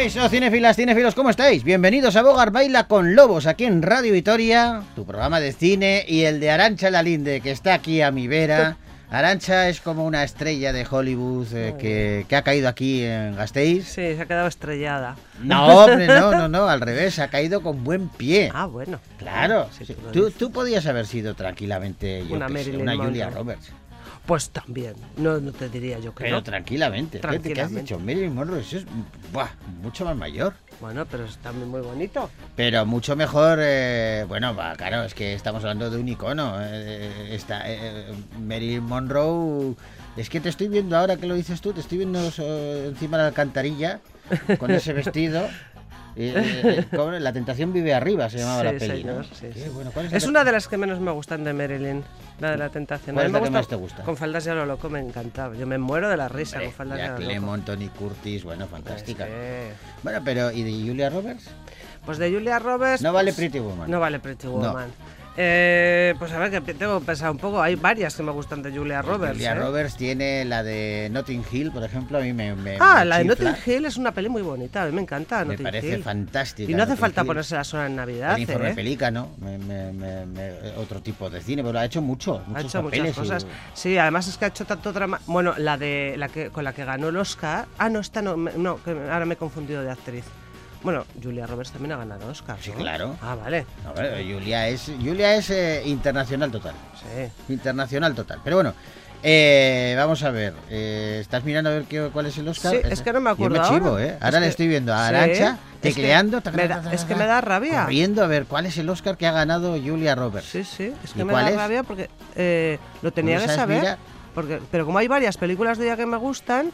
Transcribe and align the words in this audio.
Eso, 0.00 0.26
cinefilas, 0.30 0.76
cinefilos, 0.76 1.14
¿cómo 1.14 1.28
estáis? 1.28 1.62
Bienvenidos 1.62 2.16
a 2.16 2.22
Bogar 2.22 2.50
Baila 2.50 2.86
con 2.88 3.14
Lobos, 3.14 3.46
aquí 3.46 3.66
en 3.66 3.82
Radio 3.82 4.14
Vitoria, 4.14 4.82
tu 4.96 5.04
programa 5.04 5.40
de 5.40 5.52
cine 5.52 6.06
y 6.08 6.22
el 6.22 6.40
de 6.40 6.50
Arancha 6.50 6.90
Lalinde, 6.90 7.42
que 7.42 7.50
está 7.50 7.74
aquí 7.74 8.00
a 8.00 8.10
mi 8.10 8.26
vera. 8.26 8.78
Arancha 9.10 9.68
es 9.68 9.80
como 9.80 10.06
una 10.06 10.24
estrella 10.24 10.72
de 10.72 10.86
Hollywood 10.88 11.48
eh, 11.52 11.74
que, 11.78 12.24
que 12.28 12.36
ha 12.36 12.42
caído 12.42 12.68
aquí 12.68 13.02
en 13.04 13.36
Gasteiz. 13.36 13.88
Sí, 13.88 14.14
se 14.14 14.20
ha 14.20 14.26
quedado 14.26 14.48
estrellada. 14.48 15.16
No, 15.42 15.66
hombre, 15.84 16.06
no, 16.06 16.30
no, 16.30 16.48
no, 16.48 16.66
al 16.68 16.80
revés, 16.80 17.18
ha 17.18 17.28
caído 17.28 17.60
con 17.60 17.84
buen 17.84 18.08
pie. 18.08 18.50
Ah, 18.54 18.66
bueno. 18.66 19.00
Claro, 19.18 19.68
Sí, 19.76 19.94
tú 20.12 20.30
tú, 20.30 20.50
podías 20.50 20.86
haber 20.86 21.06
sido 21.06 21.34
tranquilamente 21.34 22.24
yo 22.26 22.36
Una 22.36 22.48
sé, 22.48 22.76
una 22.76 22.96
Julia. 22.96 23.28
Roberts. 23.28 23.70
Pues 24.26 24.50
también. 24.50 24.94
No, 25.16 25.38
no 25.40 25.50
te 25.52 25.68
diría 25.68 25.98
yo 25.98 26.14
que 26.14 26.24
Pero 26.24 26.36
no. 26.36 26.42
tranquilamente. 26.42 27.18
Fíjate, 27.18 27.52
¿Qué 27.52 27.60
has 27.62 27.68
Tranquilamente. 27.70 27.80
dicho? 27.94 27.98
Marilyn 27.98 28.34
Monroe 28.34 28.60
eso 28.60 28.76
es 28.78 28.84
buah, 29.32 29.48
mucho 29.82 30.04
más 30.04 30.16
mayor. 30.16 30.54
Bueno, 30.80 31.04
pero 31.06 31.24
es 31.24 31.36
también 31.38 31.68
muy 31.68 31.80
bonito. 31.80 32.30
Pero 32.56 32.86
mucho 32.86 33.16
mejor, 33.16 33.58
eh, 33.60 34.24
bueno, 34.28 34.54
va, 34.54 34.74
claro, 34.76 35.02
es 35.02 35.14
que 35.14 35.34
estamos 35.34 35.62
hablando 35.64 35.90
de 35.90 35.98
un 35.98 36.08
icono. 36.08 36.54
eh, 36.60 37.28
está, 37.34 37.62
eh, 37.66 38.12
Marilyn 38.40 38.84
Monroe, 38.84 39.74
es 40.16 40.30
que 40.30 40.40
te 40.40 40.48
estoy 40.48 40.68
viendo 40.68 40.96
ahora 40.96 41.16
que 41.16 41.26
lo 41.26 41.34
dices 41.34 41.60
tú, 41.60 41.72
te 41.72 41.80
estoy 41.80 41.98
viendo 41.98 42.20
eh, 42.38 42.86
encima 42.88 43.16
de 43.16 43.22
la 43.24 43.28
alcantarilla 43.28 44.00
con 44.58 44.70
ese 44.70 44.92
vestido. 44.94 45.48
Eh, 46.16 46.84
eh, 46.92 47.20
la 47.20 47.32
tentación 47.32 47.72
vive 47.72 47.94
arriba, 47.94 48.28
se 48.30 48.38
llamaba 48.38 48.64
la 48.64 48.72
Sí, 48.72 48.78
peli. 48.78 49.04
¿no? 49.04 49.22
señor, 49.22 49.26
sí, 49.32 49.46
Qué 49.52 49.64
sí. 49.64 49.68
bueno, 49.72 49.90
¿cuál 49.92 50.06
es 50.06 50.12
la 50.12 50.18
Es 50.18 50.26
una 50.26 50.44
de 50.44 50.52
las 50.52 50.68
que 50.68 50.76
menos 50.76 51.00
me 51.00 51.10
gustan 51.10 51.44
de 51.44 51.52
Marilyn, 51.52 52.02
la 52.40 52.50
de 52.52 52.56
la 52.56 52.68
tentación. 52.68 53.14
¿Cuál 53.14 53.26
es 53.26 53.32
la 53.32 53.38
me 53.40 53.44
que 53.44 53.50
más 53.50 53.68
te 53.68 53.76
gusta? 53.76 54.02
Con 54.02 54.16
faldas 54.16 54.44
ya 54.44 54.54
lo 54.54 54.66
loco 54.66 54.88
me 54.90 55.00
encantaba. 55.00 55.54
Yo 55.56 55.66
me 55.66 55.78
muero 55.78 56.08
de 56.08 56.16
la 56.16 56.28
risa 56.28 56.56
Hombre, 56.56 56.66
con 56.68 56.74
faldas 56.76 56.98
ya 56.98 57.08
lo 57.08 57.18
loco. 57.18 57.28
Lemmon, 57.30 57.64
Tony 57.64 57.88
Curtis, 57.88 58.44
bueno, 58.44 58.66
fantástica. 58.66 59.26
Sí. 59.26 59.30
Bueno, 60.02 60.20
pero 60.24 60.50
¿y 60.50 60.62
de 60.62 60.88
Julia 60.88 61.10
Roberts? 61.10 61.48
Pues 62.04 62.18
de 62.18 62.30
Julia 62.32 62.58
Roberts. 62.58 63.02
No 63.02 63.12
vale 63.12 63.30
pues, 63.32 63.36
Pretty 63.36 63.58
Woman. 63.58 63.90
No 63.90 64.00
vale 64.00 64.18
Pretty 64.18 64.46
No. 64.46 64.74
Eh, 65.36 66.14
pues 66.18 66.32
a 66.32 66.38
ver, 66.38 66.50
que 66.62 66.74
tengo 66.74 66.98
que 67.00 67.06
pensar 67.06 67.30
un 67.30 67.38
poco. 67.38 67.62
Hay 67.62 67.76
varias 67.76 68.14
que 68.16 68.22
me 68.22 68.32
gustan 68.32 68.62
de 68.62 68.70
Julia 68.76 69.00
Roberts. 69.00 69.34
Julia 69.36 69.52
¿eh? 69.52 69.54
Roberts 69.54 69.96
tiene 69.96 70.44
la 70.44 70.62
de 70.62 71.08
Notting 71.12 71.44
Hill, 71.50 71.70
por 71.70 71.82
ejemplo, 71.84 72.18
a 72.18 72.20
mí 72.20 72.32
me, 72.32 72.54
me 72.56 72.76
Ah, 72.80 72.96
me 73.00 73.04
la 73.06 73.18
de. 73.18 73.24
Notting 73.24 73.54
Hill 73.64 73.84
es 73.86 73.96
una 73.96 74.12
peli 74.12 74.28
muy 74.28 74.42
bonita. 74.42 74.82
A 74.82 74.86
mí 74.86 74.92
me 74.92 75.02
encanta. 75.02 75.40
Me 75.44 75.52
Notting 75.52 75.64
parece 75.64 75.88
Hill. 75.88 76.02
fantástica. 76.02 76.70
Y 76.70 76.74
no 76.74 76.82
hace 76.82 76.90
Notting 76.90 77.00
falta 77.00 77.20
Hill. 77.22 77.26
ponerse 77.28 77.54
la 77.54 77.64
sola 77.64 77.86
en 77.86 77.96
Navidad. 77.96 78.34
El 78.34 78.42
informe 78.42 78.70
¿eh? 78.70 78.74
pelícano, 78.74 79.30
me- 79.40 79.56
me- 79.58 79.92
me- 79.92 80.26
me- 80.26 80.52
otro 80.76 81.00
tipo 81.00 81.30
de 81.30 81.40
cine, 81.40 81.62
pero 81.62 81.78
ha 81.78 81.84
hecho 81.84 82.02
mucho, 82.02 82.42
Ha 82.54 82.60
hecho 82.60 82.82
muchas 82.82 83.08
y- 83.08 83.12
cosas. 83.12 83.46
Sí, 83.72 83.96
además 83.96 84.26
es 84.28 84.36
que 84.36 84.46
ha 84.46 84.48
hecho 84.48 84.64
tanto 84.64 84.92
drama. 84.92 85.20
Bueno, 85.26 85.54
la 85.56 85.78
de 85.78 86.14
la 86.18 86.28
que 86.28 86.50
con 86.50 86.64
la 86.64 86.72
que 86.72 86.84
ganó 86.84 87.08
el 87.08 87.16
Oscar. 87.16 87.66
Ah, 87.78 87.88
no, 87.88 88.00
esta 88.00 88.20
no, 88.20 88.36
me- 88.36 88.52
no, 88.56 88.82
que 88.82 88.90
ahora 88.90 89.24
me 89.24 89.34
he 89.34 89.38
confundido 89.38 89.82
de 89.82 89.90
actriz. 89.92 90.24
Bueno, 90.82 91.04
Julia 91.22 91.46
Roberts 91.46 91.72
también 91.72 91.92
ha 91.92 91.96
ganado 91.98 92.26
Oscar. 92.28 92.56
Sí, 92.60 92.70
claro. 92.72 93.16
Ah, 93.20 93.34
vale. 93.34 93.66
Julia 94.32 94.68
es, 94.68 94.90
Julia 94.98 95.34
es 95.36 95.50
eh, 95.50 95.82
internacional 95.84 96.50
total, 96.50 96.74
Sí. 96.94 97.52
internacional 97.52 98.14
total. 98.14 98.40
Pero 98.42 98.56
bueno, 98.56 98.72
eh, 99.22 99.94
vamos 99.98 100.22
a 100.22 100.30
ver, 100.30 100.54
eh, 100.70 101.18
¿estás 101.20 101.44
mirando 101.44 101.68
a 101.68 101.74
ver 101.74 101.84
qué, 101.84 102.08
cuál 102.10 102.26
es 102.26 102.38
el 102.38 102.48
Oscar? 102.48 102.72
Sí, 102.72 102.78
es 102.88 103.02
que 103.02 103.12
no 103.12 103.20
me 103.20 103.28
acuerdo 103.28 103.56
Yo 103.56 103.62
me 103.62 103.68
chivo, 103.68 103.88
ahora. 103.90 104.04
¿eh? 104.06 104.16
Ahora 104.20 104.28
Es 104.28 104.34
le 104.34 104.40
que- 104.40 104.48
estoy 104.48 104.68
viendo 104.68 104.94
a 104.94 105.08
sí, 105.08 105.14
Arancha 105.14 105.50
es 105.50 105.58
que 105.82 105.88
tecleando. 105.90 106.42
me 106.54 106.68
da- 106.68 106.92
es 106.92 107.04
que 107.04 107.14
me 107.14 107.26
da 107.26 107.40
rabia. 107.42 107.82
Corriendo 107.82 108.24
a 108.24 108.26
ver 108.26 108.46
cuál 108.46 108.64
es 108.64 108.78
el 108.78 108.88
Oscar 108.88 109.18
que 109.18 109.26
ha 109.26 109.32
ganado 109.32 109.72
Julia 109.78 110.14
Roberts. 110.14 110.48
Sí, 110.48 110.64
sí. 110.64 110.94
Es 111.04 111.10
¿Y 111.10 111.14
que 111.18 111.24
me 111.26 111.34
da 111.34 111.50
es? 111.50 111.56
rabia 111.56 111.82
porque 111.82 112.08
eh, 112.36 112.78
lo 113.02 113.12
tenía 113.12 113.38
¿No 113.38 113.42
que 113.46 113.48
saber. 113.54 113.98
Porque, 114.34 114.60
pero 114.70 114.86
como 114.86 114.96
hay 114.98 115.08
varias 115.08 115.36
películas 115.36 115.76
de 115.76 115.84
ella 115.86 115.96
que 115.98 116.06
me 116.06 116.16
gustan. 116.16 116.70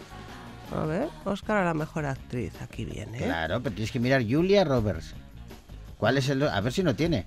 A 0.75 0.85
ver, 0.85 1.09
Oscar 1.25 1.59
a 1.59 1.65
la 1.65 1.75
mejor 1.75 2.07
actriz. 2.07 2.53
Aquí 2.61 2.85
viene. 2.85 3.19
Claro, 3.19 3.61
pero 3.63 3.75
tienes 3.75 3.93
que 3.93 4.01
mirar 4.01 4.23
Julia 4.29 4.65
Roberts. 4.65 5.15
¿Cuál 5.99 6.19
es 6.19 6.29
el...? 6.29 6.43
A 6.43 6.61
ver 6.61 6.73
si 6.73 6.83
no 6.83 6.95
tiene. 6.95 7.27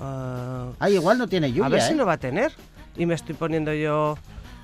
Ah, 0.00 0.68
Ah, 0.78 0.90
igual 0.90 1.18
no 1.18 1.28
tiene 1.28 1.48
Julia, 1.50 1.66
a 1.66 1.68
ver 1.68 1.82
si 1.82 1.92
¿eh? 1.92 1.96
no 1.96 2.06
va 2.06 2.14
a 2.14 2.18
tener. 2.18 2.52
Y 2.96 3.06
me 3.06 3.14
estoy 3.14 3.34
poniendo 3.34 3.72
yo. 3.74 4.16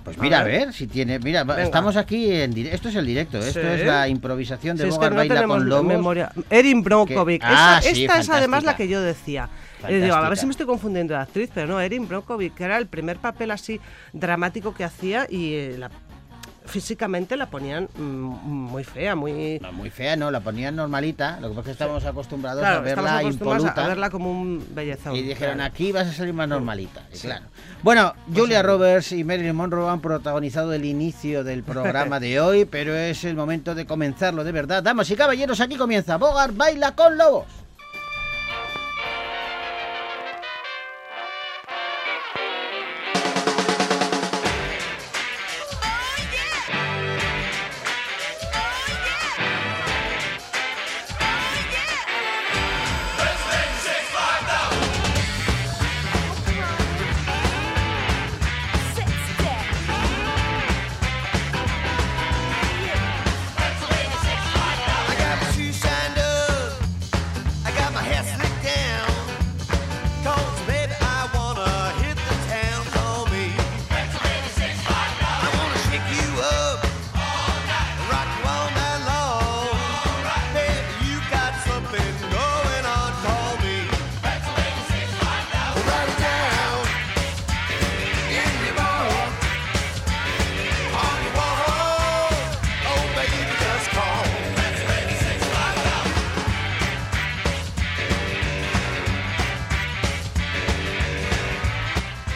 Pues 0.05 0.19
A 0.19 0.21
mira, 0.23 0.41
a 0.41 0.43
ver. 0.45 0.67
ver 0.67 0.73
si 0.75 0.87
tiene. 0.89 1.19
Mira, 1.21 1.45
Venga. 1.45 1.63
estamos 1.63 1.97
aquí 1.97 2.33
en 2.33 2.53
directo. 2.53 2.75
Esto 2.77 2.89
es 2.89 2.95
el 2.97 3.07
directo. 3.07 3.39
Esto 3.39 3.61
Sí. 3.61 3.67
es 3.67 3.87
la 3.87 4.09
improvisación 4.09 4.77
de 4.77 4.85
Si 4.85 4.89
es 4.89 4.95
que 4.95 4.99
Bogart 4.99 5.13
no 5.13 5.19
Baila 5.19 5.47
con 5.47 5.69
Lobos. 5.69 5.85
memoria. 5.85 6.33
Erin 6.51 6.83
Brockovich. 6.83 7.41
Que- 7.41 7.47
Ah, 7.49 7.79
Esa- 7.81 7.95
sí, 7.95 8.05
esta 8.05 8.19
es 8.19 8.29
además 8.31 8.65
la 8.65 8.75
que 8.75 8.89
yo 8.89 9.01
decía. 9.01 9.49
Eh, 9.87 10.01
digo, 10.01 10.15
a 10.15 10.29
ver 10.29 10.39
si 10.39 10.47
me 10.47 10.51
estoy 10.53 10.67
confundiendo 10.67 11.15
de 11.15 11.21
actriz, 11.21 11.51
pero 11.55 11.67
no, 11.69 11.81
Erin 11.81 12.09
Brockovich, 12.09 12.55
que 12.55 12.65
era 12.65 12.79
el 12.79 12.87
primer 12.87 13.19
papel 13.19 13.51
así 13.53 13.81
dramático 14.13 14.75
que 14.75 14.83
hacía 14.85 15.27
y 15.31 15.55
eh, 15.55 15.77
la- 15.79 15.91
físicamente 16.65 17.37
la 17.37 17.47
ponían 17.47 17.89
mm, 17.95 18.01
muy 18.03 18.85
fea, 18.85 19.15
muy... 19.15 19.59
No, 19.61 19.73
muy 19.73 19.91
fea, 19.91 20.17
¿no? 20.17 20.31
La 20.31 20.41
ponían 20.41 20.77
normalita. 20.77 21.39
Lo 21.41 21.49
que 21.49 21.55
pasa 21.55 21.61
es 21.61 21.65
que 21.77 21.85
estamos 21.85 22.05
acostumbrados 22.05 22.61
Claro, 22.61 22.79
a 22.79 22.81
verla 22.81 23.19
acostumbrados 23.19 23.63
impoluta. 23.63 23.85
a 23.85 23.89
verla 23.89 24.11
como 24.11 24.31
un 24.31 24.67
bellezón. 24.75 25.17
Y 25.17 25.23
dijeron, 25.23 25.57
claro. 25.57 25.73
aquí 25.73 25.93
vas 25.93 26.09
a 26.09 26.13
salir 26.13 26.35
más 26.35 26.49
normalita. 26.49 27.03
Y 27.13 27.19
claro. 27.19 27.45
Bueno, 27.83 28.15
Julia 28.35 28.63
Roberts 28.63 29.13
y 29.13 29.25
Marilyn 29.25 29.57
Monroe 29.57 29.91
han 29.91 30.01
protagonizado 30.01 30.73
el 30.73 30.85
inicio 30.85 31.45
del 31.45 31.63
programa 31.65 32.21
de 32.21 32.41
hoy, 32.41 32.65
pero 32.65 32.95
es 32.95 33.25
el 33.25 33.35
momento 33.35 33.75
de 33.75 33.87
comenzarlo 33.87 34.45
de 34.45 34.53
verdad. 34.53 34.83
Damas 34.83 35.11
y 35.11 35.17
caballeros, 35.17 35.61
aquí 35.61 35.77
comienza 35.77 36.17
Bogart 36.17 36.57
Baila 36.57 36.95
con 36.95 37.19
Lobos. 37.19 37.47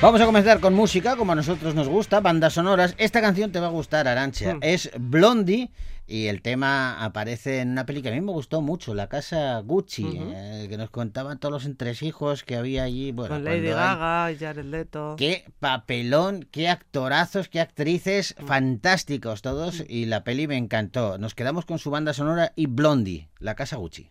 Vamos 0.07 0.21
a 0.21 0.27
comenzar 0.27 0.61
con 0.61 0.73
música, 0.73 1.17
como 1.17 1.33
a 1.33 1.35
nosotros 1.35 1.75
nos 1.75 1.89
gusta, 1.89 2.21
bandas 2.21 2.53
sonoras. 2.53 2.95
Esta 2.97 3.21
canción 3.21 3.51
te 3.51 3.59
va 3.59 3.67
a 3.67 3.71
gustar, 3.71 4.07
Arancha. 4.07 4.55
Mm. 4.55 4.59
Es 4.63 4.89
Blondie 4.97 5.73
y 6.07 6.27
el 6.29 6.43
tema 6.43 7.05
aparece 7.05 7.59
en 7.59 7.71
una 7.73 7.87
peli 7.87 8.03
que 8.03 8.11
a 8.11 8.13
mí 8.13 8.21
me 8.21 8.31
gustó 8.31 8.61
mucho, 8.63 8.95
La 8.95 9.09
Casa 9.09 9.59
Gucci, 9.65 10.07
eh, 10.17 10.67
que 10.69 10.77
nos 10.77 10.91
contaban 10.91 11.41
todos 11.41 11.53
los 11.53 11.65
entresijos 11.65 12.45
que 12.45 12.55
había 12.55 12.85
allí. 12.85 13.11
Bueno, 13.11 13.35
Con 13.35 13.43
Lady 13.43 13.67
Gaga 13.67 14.31
y 14.31 14.37
Jared 14.37 14.67
Leto. 14.67 15.17
Qué 15.19 15.45
papelón, 15.59 16.47
qué 16.53 16.69
actorazos, 16.69 17.49
qué 17.49 17.59
actrices 17.61 18.37
Mm. 18.39 18.47
fantásticos 18.47 19.43
todos 19.43 19.83
y 19.89 20.07
la 20.07 20.23
peli 20.23 20.47
me 20.47 20.57
encantó. 20.57 21.19
Nos 21.19 21.35
quedamos 21.35 21.65
con 21.65 21.81
su 21.81 21.91
banda 21.91 22.13
sonora 22.13 22.53
y 22.55 22.67
Blondie, 22.67 23.29
La 23.41 23.57
Casa 23.57 23.75
Gucci. 23.75 24.09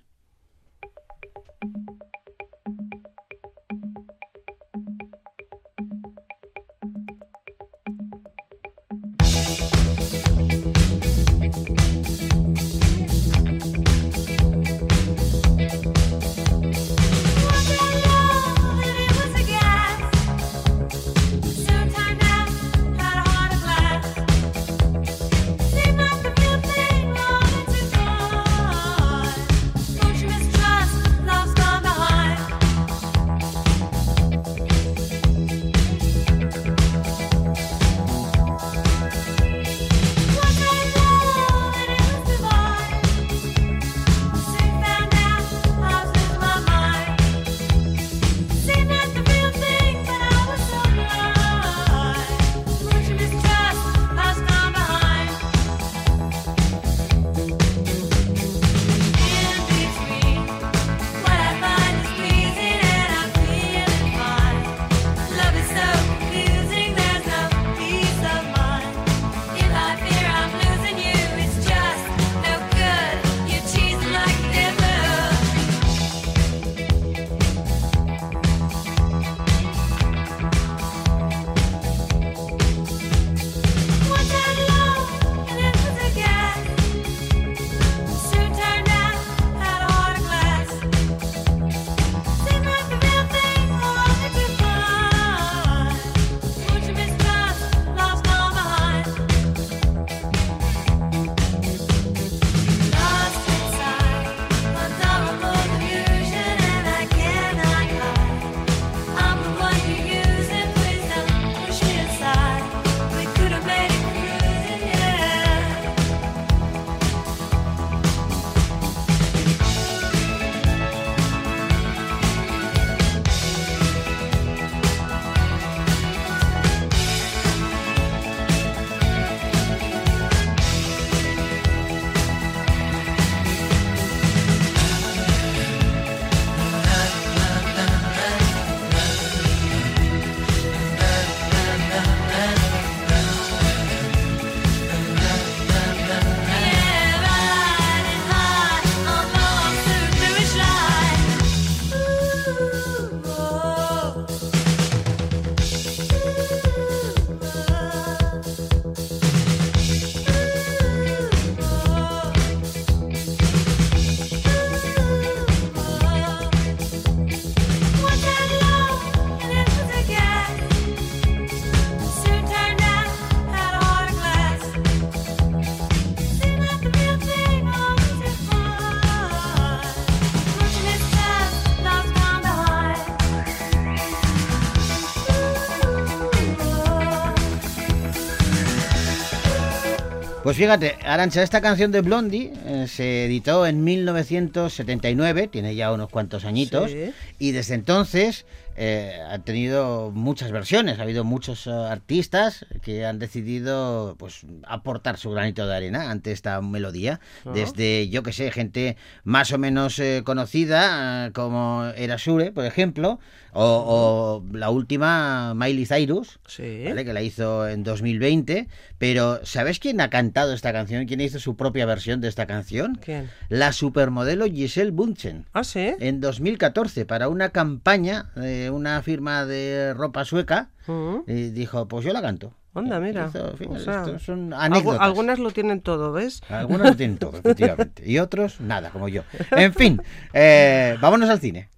Pues 190.45 190.57
fíjate, 190.57 190.95
Arancha, 191.03 191.41
esta 191.41 191.59
canción 191.59 191.91
de 191.91 192.01
Blondie 192.01 192.53
eh, 192.67 192.85
se 192.87 193.25
editó 193.25 193.65
en 193.65 193.83
1979, 193.83 195.47
tiene 195.47 195.73
ya 195.73 195.91
unos 195.91 196.09
cuantos 196.09 196.45
añitos, 196.45 196.91
Sí. 196.91 197.11
y 197.39 197.51
desde 197.51 197.73
entonces 197.73 198.45
eh, 198.77 199.17
ha 199.31 199.39
tenido 199.39 200.11
muchas 200.13 200.51
versiones, 200.51 200.99
ha 200.99 201.03
habido 201.03 201.23
muchos 201.23 201.65
eh, 201.65 201.71
artistas 201.71 202.65
que 202.83 203.05
han 203.07 203.17
decidido 203.17 204.15
pues 204.19 204.41
aportar 204.67 205.17
su 205.17 205.31
granito 205.31 205.65
de 205.65 205.75
arena 205.75 206.11
ante 206.11 206.31
esta 206.31 206.61
melodía, 206.61 207.19
Ah. 207.45 207.51
desde 207.55 208.07
yo 208.09 208.21
que 208.21 208.31
sé, 208.33 208.51
gente 208.51 208.97
más 209.23 209.51
o 209.51 209.57
menos 209.57 209.97
eh, 209.97 210.21
conocida 210.23 211.31
como 211.33 211.85
era 211.95 212.17
Shure, 212.17 212.51
por 212.51 212.65
ejemplo, 212.65 213.17
o, 213.53 214.43
o 214.43 214.55
la 214.57 214.69
última 214.69 215.53
Miley 215.55 215.85
Cyrus, 215.87 216.39
Sí. 216.45 216.83
¿vale? 216.85 217.03
que 217.05 217.13
la 217.13 217.21
hizo 217.23 217.67
en 217.69 217.83
2020, 217.85 218.67
pero 218.99 219.39
¿sabes 219.45 219.79
quién 219.79 220.01
ha 220.01 220.09
cantado 220.09 220.34
esta 220.43 220.73
canción? 220.73 221.05
¿Quién 221.05 221.21
hizo 221.21 221.39
su 221.39 221.55
propia 221.55 221.85
versión 221.85 222.19
de 222.21 222.27
esta 222.27 222.45
canción? 222.45 222.99
¿Quién? 223.03 223.29
La 223.49 223.71
supermodelo 223.71 224.45
Giselle 224.45 224.91
Bunchen. 224.91 225.45
Ah, 225.53 225.63
sí. 225.63 225.93
En 225.99 226.19
2014, 226.21 227.05
para 227.05 227.29
una 227.29 227.49
campaña 227.49 228.31
de 228.35 228.69
una 228.69 229.01
firma 229.01 229.45
de 229.45 229.93
ropa 229.93 230.25
sueca, 230.25 230.69
Mm. 230.87 231.19
y 231.27 231.49
dijo, 231.49 231.87
pues 231.87 232.05
yo 232.05 232.13
la 232.13 232.21
canto. 232.21 232.53
Anda, 232.75 232.99
mira. 232.99 233.29
Hizo- 233.33 233.55
fíjate, 233.57 233.77
O 233.77 233.79
sea, 233.79 234.01
esto 234.03 234.19
son 234.19 234.53
anécdotas. 234.53 235.01
algunas 235.01 235.39
lo 235.39 235.49
tienen 235.51 235.79
todo, 235.81 236.11
¿ves? 236.11 236.41
Algunos 236.49 236.87
lo 236.89 236.95
tienen 236.95 237.17
todo, 237.17 237.37
efectivamente. 237.37 238.03
Y 238.05 238.19
otros, 238.19 238.59
nada, 238.59 238.89
como 238.89 239.07
yo. 239.07 239.23
En 239.51 239.73
fin, 239.73 240.01
eh, 240.33 240.97
vámonos 241.01 241.29
al 241.29 241.39
cine. 241.39 241.69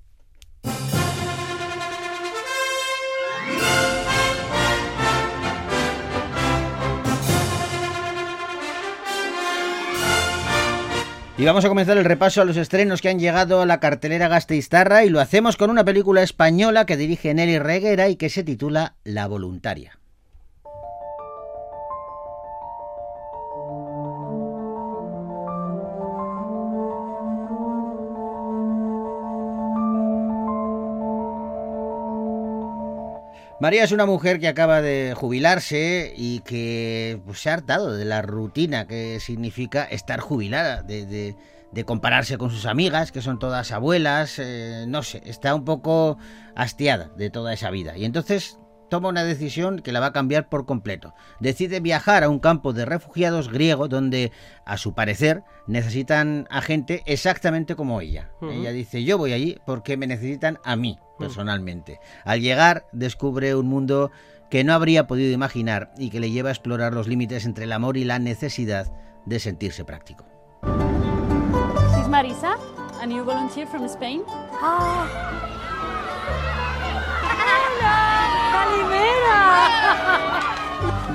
Y 11.39 11.45
vamos 11.45 11.63
a 11.65 11.69
comenzar 11.69 11.97
el 11.99 12.05
repaso 12.05 12.41
a 12.41 12.45
los 12.45 12.57
estrenos 12.57 12.99
que 12.99 13.09
han 13.09 13.19
llegado 13.19 13.61
a 13.61 13.67
la 13.67 13.79
cartelera 13.79 14.27
Gasteiztarra 14.27 15.05
y 15.05 15.09
lo 15.09 15.19
hacemos 15.19 15.55
con 15.55 15.69
una 15.69 15.85
película 15.85 16.23
española 16.23 16.87
que 16.87 16.97
dirige 16.97 17.31
Nelly 17.31 17.59
Reguera 17.59 18.09
y 18.09 18.15
que 18.15 18.29
se 18.29 18.43
titula 18.43 18.95
La 19.03 19.27
Voluntaria. 19.27 19.96
María 33.59 33.83
es 33.83 33.91
una 33.91 34.05
mujer 34.05 34.39
que 34.39 34.47
acaba 34.47 34.81
de 34.81 35.13
jubilarse 35.15 36.13
y 36.15 36.41
que 36.41 37.19
pues, 37.25 37.39
se 37.39 37.49
ha 37.49 37.53
hartado 37.53 37.91
de 37.95 38.05
la 38.05 38.21
rutina 38.21 38.85
que 38.87 39.19
significa 39.19 39.83
estar 39.83 40.19
jubilada, 40.19 40.83
de, 40.83 41.05
de- 41.05 41.35
compararse 41.85 42.37
con 42.39 42.49
sus 42.49 42.65
amigas, 42.65 43.11
que 43.11 43.21
son 43.21 43.37
todas 43.37 43.71
abuelas, 43.71 44.39
eh, 44.39 44.85
no 44.87 45.03
sé, 45.03 45.21
está 45.25 45.53
un 45.53 45.63
poco 45.63 46.17
hastiada 46.55 47.11
de 47.17 47.29
toda 47.29 47.53
esa 47.53 47.69
vida. 47.69 47.95
Y 47.97 48.05
entonces 48.05 48.57
toma 48.89 49.09
una 49.09 49.23
decisión 49.23 49.79
que 49.79 49.91
la 49.91 49.99
va 49.99 50.07
a 50.07 50.13
cambiar 50.13 50.49
por 50.49 50.65
completo. 50.65 51.13
Decide 51.39 51.79
viajar 51.79 52.23
a 52.23 52.29
un 52.29 52.39
campo 52.39 52.73
de 52.73 52.85
refugiados 52.85 53.49
griego 53.49 53.87
donde, 53.87 54.31
a 54.65 54.77
su 54.77 54.93
parecer, 54.93 55.43
necesitan 55.67 56.47
a 56.49 56.61
gente 56.61 57.03
exactamente 57.05 57.75
como 57.75 58.01
ella. 58.01 58.31
Ella 58.41 58.71
dice, 58.71 59.03
yo 59.03 59.17
voy 59.17 59.33
allí 59.33 59.57
porque 59.65 59.97
me 59.97 60.07
necesitan 60.07 60.59
a 60.63 60.75
mí, 60.75 60.99
personalmente. 61.17 61.99
Al 62.23 62.41
llegar, 62.41 62.85
descubre 62.91 63.55
un 63.55 63.67
mundo 63.67 64.11
que 64.49 64.63
no 64.63 64.73
habría 64.73 65.07
podido 65.07 65.33
imaginar 65.33 65.91
y 65.97 66.09
que 66.09 66.19
le 66.19 66.31
lleva 66.31 66.49
a 66.49 66.53
explorar 66.53 66.93
los 66.93 67.07
límites 67.07 67.45
entre 67.45 67.65
el 67.65 67.73
amor 67.73 67.97
y 67.97 68.05
la 68.05 68.19
necesidad 68.19 68.91
de 69.25 69.39
sentirse 69.39 69.83
práctico. 69.83 70.25
She's 71.95 72.07
Marisa, 72.07 72.55
a 73.01 73.05
new 73.05 73.23
volunteer 73.23 73.67
from 73.67 73.83
Spain. 73.85 74.23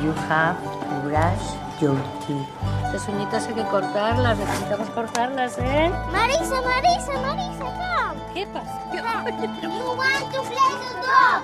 You 0.02 0.12
have 0.28 0.58
to 0.60 0.94
brush 1.06 1.46
your 1.80 1.96
teeth. 2.26 2.48
Las 2.92 3.08
uñitas 3.08 3.46
hay 3.46 3.54
que 3.54 3.64
cortarlas, 3.64 4.36
necesitamos 4.36 4.90
cortarlas, 4.90 5.58
¿eh? 5.58 5.90
Marisa, 6.10 6.60
Marisa, 6.62 7.12
Marisa, 7.22 7.64
come. 7.64 8.20
¿Qué 8.34 8.46
pasa? 8.48 8.80
You 8.92 9.02
want 9.02 9.26
to 9.26 9.32
play 9.32 9.48
the 9.48 10.92
dog. 11.06 11.42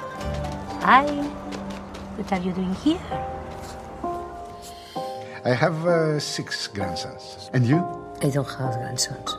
Hi. 0.83 1.07
What 2.17 2.33
are 2.33 2.40
you 2.40 2.52
doing 2.52 2.75
here? 2.75 2.99
I 5.45 5.55
have 5.55 5.87
uh, 5.87 6.19
six 6.19 6.67
grandsons. 6.67 7.50
And 7.55 7.64
you? 7.64 7.78
I 8.23 8.31
don't 8.31 8.49
have 8.59 8.75
grandsons. 8.76 9.38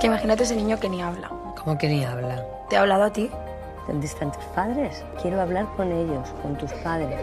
Que 0.00 0.06
imagínate 0.06 0.44
ese 0.44 0.54
niño 0.54 0.78
que 0.78 0.88
ni 0.88 1.02
habla. 1.02 1.30
¿Cómo 1.68 1.76
que 1.76 1.88
ni 1.88 2.02
habla? 2.02 2.42
¿Te 2.70 2.78
ha 2.78 2.80
hablado 2.80 3.04
a 3.04 3.12
ti? 3.12 3.30
¿Dónde 3.86 4.06
están 4.06 4.32
tus 4.32 4.42
padres? 4.54 5.04
Quiero 5.20 5.38
hablar 5.38 5.66
con 5.76 5.92
ellos, 5.92 6.26
con 6.40 6.56
tus 6.56 6.72
padres. 6.72 7.20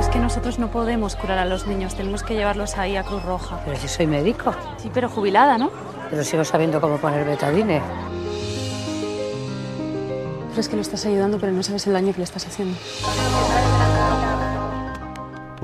Es 0.00 0.08
que 0.08 0.18
nosotros 0.18 0.58
no 0.58 0.70
podemos 0.70 1.16
curar 1.16 1.38
a 1.38 1.46
los 1.46 1.66
niños, 1.66 1.94
tenemos 1.94 2.22
que 2.22 2.34
llevarlos 2.34 2.76
ahí 2.76 2.94
a 2.98 3.04
Cruz 3.04 3.22
Roja. 3.22 3.60
Pero 3.64 3.80
yo 3.80 3.88
soy 3.88 4.06
médico. 4.06 4.52
Sí, 4.76 4.90
pero 4.92 5.08
jubilada, 5.08 5.56
¿no? 5.56 5.70
Pero 6.10 6.24
sigo 6.24 6.44
sabiendo 6.44 6.82
cómo 6.82 6.98
poner 6.98 7.24
betadine. 7.24 7.80
Crees 10.52 10.68
que 10.68 10.76
lo 10.76 10.82
estás 10.82 11.06
ayudando, 11.06 11.38
pero 11.38 11.52
no 11.52 11.62
sabes 11.62 11.86
el 11.86 11.94
daño 11.94 12.12
que 12.12 12.18
le 12.18 12.24
estás 12.24 12.46
haciendo. 12.46 12.76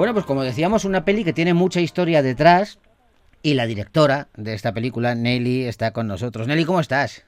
Bueno, 0.00 0.14
pues 0.14 0.25
como 0.25 0.42
decíamos, 0.42 0.87
una 0.87 1.04
peli 1.04 1.25
que 1.25 1.35
tiene 1.35 1.52
mucha 1.52 1.78
historia 1.78 2.23
detrás 2.23 2.78
y 3.42 3.52
la 3.52 3.66
directora 3.66 4.28
de 4.35 4.54
esta 4.54 4.73
película, 4.73 5.14
Nelly, 5.14 5.64
está 5.64 5.90
con 5.90 6.07
nosotros. 6.07 6.47
Nelly, 6.47 6.64
¿cómo 6.64 6.80
estás? 6.80 7.26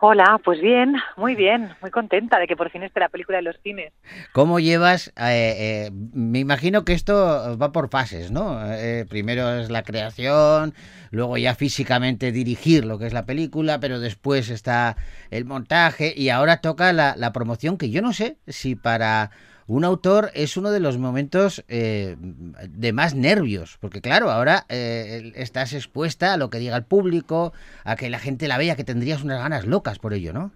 Hola, 0.00 0.40
pues 0.42 0.62
bien, 0.62 0.94
muy 1.18 1.34
bien, 1.34 1.74
muy 1.82 1.90
contenta 1.90 2.38
de 2.38 2.46
que 2.46 2.56
por 2.56 2.70
fin 2.70 2.82
esté 2.82 3.00
la 3.00 3.10
película 3.10 3.40
en 3.40 3.44
los 3.44 3.60
cines. 3.62 3.92
¿Cómo 4.32 4.58
llevas? 4.58 5.08
eh, 5.18 5.88
eh, 5.88 5.90
me 6.14 6.38
imagino 6.38 6.86
que 6.86 6.94
esto 6.94 7.58
va 7.60 7.72
por 7.72 7.90
fases, 7.90 8.30
¿no? 8.30 8.58
Eh, 8.72 9.04
primero 9.06 9.56
es 9.56 9.68
la 9.68 9.82
creación, 9.82 10.72
luego 11.10 11.36
ya 11.36 11.54
físicamente 11.54 12.32
dirigir 12.32 12.86
lo 12.86 12.98
que 12.98 13.04
es 13.04 13.12
la 13.12 13.26
película, 13.26 13.80
pero 13.80 14.00
después 14.00 14.48
está 14.48 14.96
el 15.30 15.44
montaje 15.44 16.14
y 16.16 16.30
ahora 16.30 16.62
toca 16.62 16.94
la, 16.94 17.16
la 17.18 17.34
promoción, 17.34 17.76
que 17.76 17.90
yo 17.90 18.00
no 18.00 18.14
sé 18.14 18.38
si 18.46 18.76
para 18.76 19.30
un 19.68 19.84
autor 19.84 20.30
es 20.34 20.56
uno 20.56 20.70
de 20.70 20.80
los 20.80 20.96
momentos 20.98 21.64
eh, 21.68 22.16
de 22.18 22.92
más 22.92 23.14
nervios, 23.14 23.78
porque 23.80 24.00
claro, 24.00 24.30
ahora 24.30 24.64
eh, 24.68 25.32
estás 25.34 25.72
expuesta 25.72 26.32
a 26.32 26.36
lo 26.36 26.50
que 26.50 26.58
diga 26.58 26.76
el 26.76 26.84
público, 26.84 27.52
a 27.84 27.96
que 27.96 28.08
la 28.10 28.18
gente 28.18 28.46
la 28.48 28.58
vea, 28.58 28.76
que 28.76 28.84
tendrías 28.84 29.24
unas 29.24 29.40
ganas 29.40 29.66
locas 29.66 29.98
por 29.98 30.14
ello, 30.14 30.32
¿no? 30.32 30.52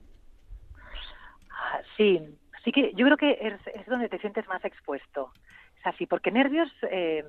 Ah, 1.51 1.81
Sí, 1.97 2.21
sí 2.65 2.73
que 2.73 2.93
yo 2.95 3.05
creo 3.07 3.17
que 3.17 3.33
es, 3.41 3.61
es 3.75 3.87
donde 3.87 4.09
te 4.09 4.19
sientes 4.19 4.47
más 4.49 4.65
expuesto. 4.65 5.33
Es 5.81 5.87
así, 5.87 6.07
porque 6.07 6.31
nervios 6.31 6.69
eh, 6.91 7.25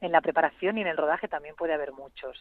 en 0.00 0.12
la 0.12 0.20
preparación 0.20 0.78
y 0.78 0.82
en 0.82 0.86
el 0.86 0.96
rodaje 0.96 1.26
también 1.26 1.54
puede 1.56 1.74
haber 1.74 1.92
muchos, 1.92 2.38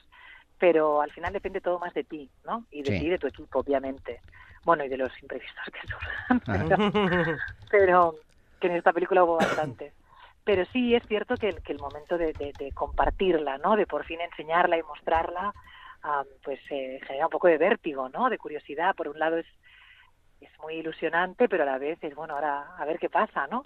pero 0.59 1.01
al 1.01 1.11
final 1.11 1.33
depende 1.33 1.61
todo 1.61 1.79
más 1.79 1.93
de 1.93 2.03
ti, 2.03 2.29
¿no? 2.45 2.65
Y 2.69 2.83
de 2.83 2.91
Sí. 2.91 2.99
ti 2.99 3.05
y 3.07 3.09
de 3.09 3.17
tu 3.17 3.27
equipo, 3.27 3.59
obviamente. 3.59 4.21
Bueno, 4.63 4.83
y 4.83 4.89
de 4.89 4.97
los 4.97 5.11
imprevistos 5.21 5.63
que 5.73 5.79
surjan, 5.87 6.41
pero 7.71 8.15
que 8.59 8.67
en 8.67 8.75
esta 8.75 8.93
película 8.93 9.23
hubo 9.23 9.37
bastantes. 9.37 9.93
Pero 10.43 10.63
sí 10.71 10.95
es 10.95 11.03
cierto 11.07 11.35
que 11.37 11.49
el, 11.49 11.61
que 11.61 11.73
el 11.73 11.79
momento 11.79 12.17
de, 12.17 12.31
de- 12.33 12.53
de 12.57 12.71
compartirla, 12.71 13.57
¿no? 13.57 13.75
De 13.75 13.85
por 13.85 14.05
fin 14.05 14.21
enseñarla 14.21 14.77
y 14.77 14.83
mostrarla, 14.83 15.53
ah, 16.03 16.23
pues 16.43 16.59
eh, 16.69 16.99
genera 17.05 17.25
un 17.25 17.31
poco 17.31 17.47
de 17.47 17.57
vértigo, 17.57 18.07
¿no? 18.09 18.29
De 18.29 18.37
curiosidad. 18.37 18.95
Por 18.95 19.09
un 19.09 19.19
lado 19.19 19.37
es, 19.37 19.45
es 20.39 20.49
muy 20.61 20.75
ilusionante, 20.75 21.49
pero 21.49 21.63
a 21.63 21.65
la 21.65 21.77
vez 21.77 22.01
es, 22.01 22.15
bueno, 22.15 22.35
ahora 22.35 22.75
a 22.77 22.85
ver 22.85 22.97
qué 22.97 23.09
pasa, 23.09 23.47
¿no? 23.47 23.65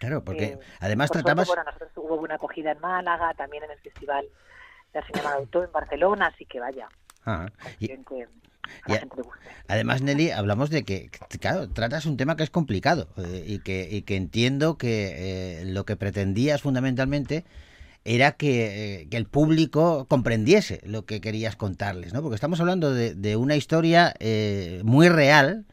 Claro, 0.00 0.22
porque 0.22 0.44
Eh, 0.44 0.58
además 0.80 1.08
por 1.08 1.22
suerte, 1.22 1.44
bueno, 1.46 1.64
nosotros 1.64 1.92
hubo 1.96 2.16
una 2.16 2.34
acogida 2.34 2.72
en 2.72 2.80
Málaga, 2.80 3.32
también 3.34 3.64
en 3.64 3.70
el 3.70 3.78
Festival 3.78 4.26
de 4.92 5.02
Cinema 5.04 5.30
de 5.30 5.36
Autor 5.36 5.64
en 5.64 5.72
Barcelona, 5.72 6.26
así 6.26 6.44
que 6.44 6.60
vaya, 6.60 6.88
Ah, 7.24 7.46
y- 7.78 7.88
que 8.04 8.28
a 8.84 8.88
y 8.88 8.92
la 8.92 8.96
a- 8.96 9.00
gente 9.00 9.16
le 9.16 9.22
guste. 9.22 9.50
Además, 9.68 10.02
Nelly, 10.02 10.30
hablamos 10.30 10.70
de 10.70 10.84
que, 10.84 11.10
claro, 11.40 11.68
tratas 11.70 12.06
un 12.06 12.16
tema 12.16 12.36
que 12.36 12.42
es 12.42 12.50
complicado 12.50 13.08
eh, 13.16 13.44
y, 13.46 13.58
que, 13.60 13.88
y 13.90 14.02
que 14.02 14.16
entiendo 14.16 14.76
que 14.76 15.62
eh, 15.62 15.64
lo 15.66 15.84
que 15.86 15.96
pretendías 15.96 16.62
fundamentalmente 16.62 17.44
era 18.04 18.32
que, 18.32 19.02
eh, 19.02 19.08
que 19.10 19.16
el 19.16 19.26
público 19.26 20.06
comprendiese 20.08 20.80
lo 20.84 21.06
que 21.06 21.20
querías 21.20 21.56
contarles, 21.56 22.12
¿no? 22.12 22.22
Porque 22.22 22.34
estamos 22.34 22.60
hablando 22.60 22.92
de, 22.92 23.14
de 23.14 23.36
una 23.36 23.56
historia 23.56 24.14
eh, 24.20 24.82
muy 24.84 25.08
real 25.08 25.64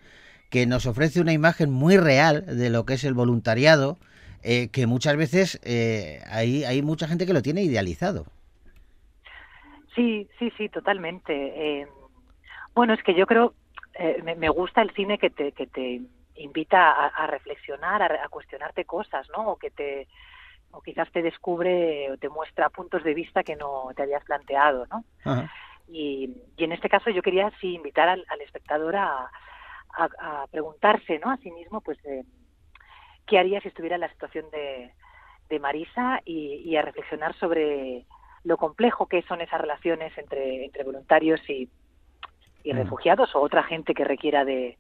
que 0.50 0.66
nos 0.68 0.86
ofrece 0.86 1.22
una 1.22 1.34
imagen 1.34 1.72
muy 1.72 1.98
real 1.98 2.46
de 2.46 2.70
lo 2.70 2.86
que 2.86 2.96
es 2.96 3.04
el 3.04 3.14
voluntariado, 3.16 3.98
eh, 4.44 4.70
que 4.70 4.88
muchas 4.88 5.16
veces 5.18 5.60
hay, 6.28 6.64
hay 6.64 6.82
mucha 6.82 7.08
gente 7.08 7.26
que 7.26 7.34
lo 7.34 7.42
tiene 7.42 7.64
idealizado. 7.64 8.26
Sí, 9.96 10.28
sí, 10.38 10.52
sí, 10.58 10.70
totalmente. 10.70 11.34
Eh, 11.34 11.88
bueno, 12.76 12.94
es 12.94 13.04
que 13.04 13.14
yo 13.14 13.26
creo 13.28 13.54
eh, 13.96 14.22
me, 14.24 14.36
me 14.36 14.50
gusta 14.50 14.82
el 14.82 14.92
cine 14.92 15.18
que 15.18 15.30
te, 15.30 15.52
que 15.52 15.68
te 15.68 16.02
invita 16.36 16.92
a, 16.92 17.08
a 17.08 17.28
reflexionar, 17.28 18.02
a, 18.02 18.24
a 18.26 18.30
cuestionarte 18.30 18.86
cosas, 18.86 19.28
¿no? 19.36 19.50
O 19.52 19.56
que 19.58 19.72
te 19.72 20.08
o 20.72 20.82
quizás 20.82 21.12
te 21.12 21.24
descubre 21.24 22.12
o 22.12 22.18
te 22.18 22.30
muestra 22.30 22.70
puntos 22.70 23.04
de 23.04 23.16
vista 23.16 23.44
que 23.44 23.56
no 23.56 23.90
te 23.96 24.04
habías 24.04 24.24
planteado, 24.24 24.86
¿no? 24.92 25.04
Ajá. 25.26 25.52
Y, 25.88 26.30
y 26.56 26.64
en 26.64 26.72
este 26.72 26.90
caso 26.90 27.10
yo 27.10 27.24
quería 27.24 27.52
sí 27.60 27.74
invitar 27.74 28.08
al, 28.08 28.24
al 28.30 28.42
espectador 28.42 28.96
a, 28.96 29.32
a- 29.98 30.10
a 30.44 30.48
preguntarse, 30.52 31.18
¿no? 31.18 31.32
A 31.32 31.38
sí 31.38 31.50
mismo, 31.52 31.82
pues, 31.82 31.98
eh, 32.06 32.24
qué 33.26 33.40
haría 33.40 33.60
si 33.62 33.70
estuviera 33.70 33.96
en 33.96 34.02
la 34.02 34.10
situación 34.12 34.46
de, 34.52 34.94
de 35.50 35.60
Marisa 35.60 36.22
y, 36.24 36.58
y 36.64 36.76
a 36.78 36.84
reflexionar 36.84 37.34
sobre 37.38 38.06
lo 38.44 38.58
complejo 38.58 39.08
que 39.08 39.24
son 39.24 39.42
esas 39.42 39.60
relaciones 39.60 40.16
entre, 40.20 40.66
entre 40.66 40.84
voluntarios 40.84 41.42
y, 41.50 41.68
y 42.64 42.74
Mm. 42.74 42.78
refugiados 42.78 43.34
o 43.36 43.40
otra 43.42 43.64
gente 43.64 43.94
que 43.94 44.04
requiera 44.04 44.46
de, 44.46 44.78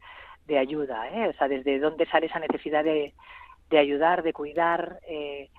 de 0.47 0.57
ayuda, 0.57 1.07
¿eh? 1.09 1.29
O 1.29 1.33
sea, 1.37 1.47
desde 1.47 1.79
dónde 1.79 2.05
sale 2.07 2.25
esa 2.27 2.39
necesidad 2.39 2.83
de, 2.83 3.13
de 3.69 3.77
ayudar, 3.77 4.23
de 4.23 4.33
cuidar, 4.33 4.99
eh, 5.07 5.49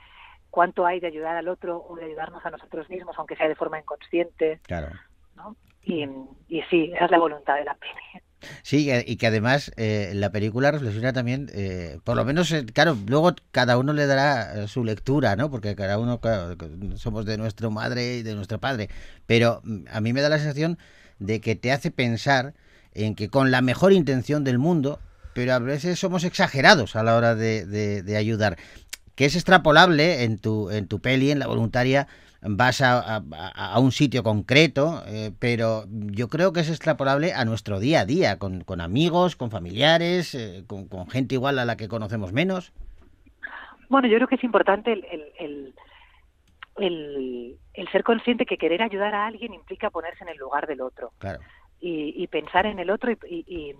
cuánto 0.50 0.84
hay 0.86 1.00
de 1.00 1.06
ayudar 1.06 1.36
al 1.36 1.48
otro 1.48 1.84
o 1.88 1.96
de 1.96 2.04
ayudarnos 2.06 2.44
a 2.44 2.50
nosotros 2.50 2.88
mismos, 2.90 3.14
aunque 3.18 3.36
sea 3.36 3.48
de 3.48 3.54
forma 3.54 3.78
inconsciente, 3.78 4.60
Claro. 4.64 4.88
¿no? 5.36 5.56
Y, 5.82 6.04
y 6.48 6.62
sí, 6.70 6.90
esa 6.94 7.04
es 7.06 7.10
la 7.10 7.18
voluntad 7.18 7.54
de 7.56 7.64
la 7.64 7.74
peli. 7.74 8.22
Sí, 8.62 8.90
y- 9.06 9.16
que 9.16 9.26
además 9.26 9.70
eh, 9.76 10.12
la 10.14 10.30
película 10.30 10.70
reflexiona 10.70 11.12
también, 11.12 11.48
eh, 11.54 11.98
por 12.04 12.16
lo 12.16 12.24
menos, 12.24 12.50
eh, 12.52 12.64
claro, 12.66 12.96
luego 13.06 13.32
cada 13.50 13.76
uno 13.78 13.92
le 13.92 14.06
dará 14.06 14.62
eh, 14.64 14.68
su 14.68 14.82
lectura, 14.82 15.36
¿no? 15.36 15.50
Porque 15.50 15.76
cada 15.76 15.98
uno, 15.98 16.20
claro, 16.20 16.56
somos 16.96 17.26
de 17.26 17.36
nuestra 17.36 17.68
madre 17.68 18.16
y 18.16 18.22
de 18.22 18.34
nuestro 18.34 18.58
padre. 18.58 18.88
Pero 19.26 19.60
mm, 19.62 19.84
a 19.92 20.00
mí 20.00 20.12
me 20.14 20.22
da 20.22 20.30
la 20.30 20.38
sensación 20.38 20.78
de 21.20 21.40
que 21.40 21.54
te 21.54 21.70
hace 21.70 21.92
pensar 21.92 22.54
en 22.92 23.14
que 23.14 23.28
con 23.28 23.52
la 23.52 23.60
mejor 23.62 23.92
intención 23.92 24.42
del 24.42 24.58
mundo, 24.58 24.98
pero 25.32 25.52
a 25.54 25.58
veces 25.60 25.98
somos 26.00 26.24
exagerados 26.24 26.96
a 26.96 27.04
la 27.04 27.14
hora 27.14 27.36
de, 27.36 27.64
de- 28.02 28.16
ayudar. 28.16 28.56
Que 29.14 29.26
es 29.26 29.36
extrapolable 29.36 30.24
en 30.24 30.38
tu, 30.38 30.70
en 30.70 30.88
tu 30.88 31.00
peli, 31.00 31.30
en 31.30 31.38
la 31.38 31.46
voluntaria, 31.46 32.08
vas 32.42 32.80
a, 32.80 32.98
a- 33.16 33.78
un 33.78 33.92
sitio 33.92 34.22
concreto, 34.22 35.04
eh, 35.06 35.30
pero 35.38 35.84
yo 35.90 36.28
creo 36.28 36.52
que 36.52 36.60
es 36.60 36.70
extrapolable 36.70 37.32
a 37.34 37.44
nuestro 37.44 37.78
día 37.78 38.00
a 38.00 38.04
día, 38.06 38.38
con, 38.38 38.64
con 38.64 38.80
amigos, 38.80 39.36
con 39.36 39.50
familiares, 39.50 40.34
eh, 40.34 40.64
con, 40.66 40.88
gente 41.10 41.34
igual 41.34 41.58
a 41.58 41.64
la 41.64 41.76
que 41.76 41.86
conocemos 41.86 42.32
menos. 42.32 42.72
Bueno, 43.88 44.08
yo 44.08 44.16
creo 44.16 44.28
que 44.28 44.36
es 44.36 44.44
importante 44.44 44.92
el, 44.92 45.74
el- 46.80 47.58
el 47.74 47.88
ser 47.90 48.02
consciente 48.02 48.46
que 48.46 48.58
querer 48.58 48.82
ayudar 48.82 49.14
a 49.14 49.26
alguien 49.26 49.54
implica 49.54 49.90
ponerse 49.90 50.24
en 50.24 50.30
el 50.30 50.36
lugar 50.38 50.66
del 50.66 50.80
otro 50.80 51.12
Claro. 51.18 51.40
y, 51.80 52.14
y 52.22 52.26
pensar 52.26 52.66
en 52.66 52.78
el 52.78 52.90
otro 52.90 53.10
y, 53.10 53.18
y- 53.26 53.44
y- 53.46 53.76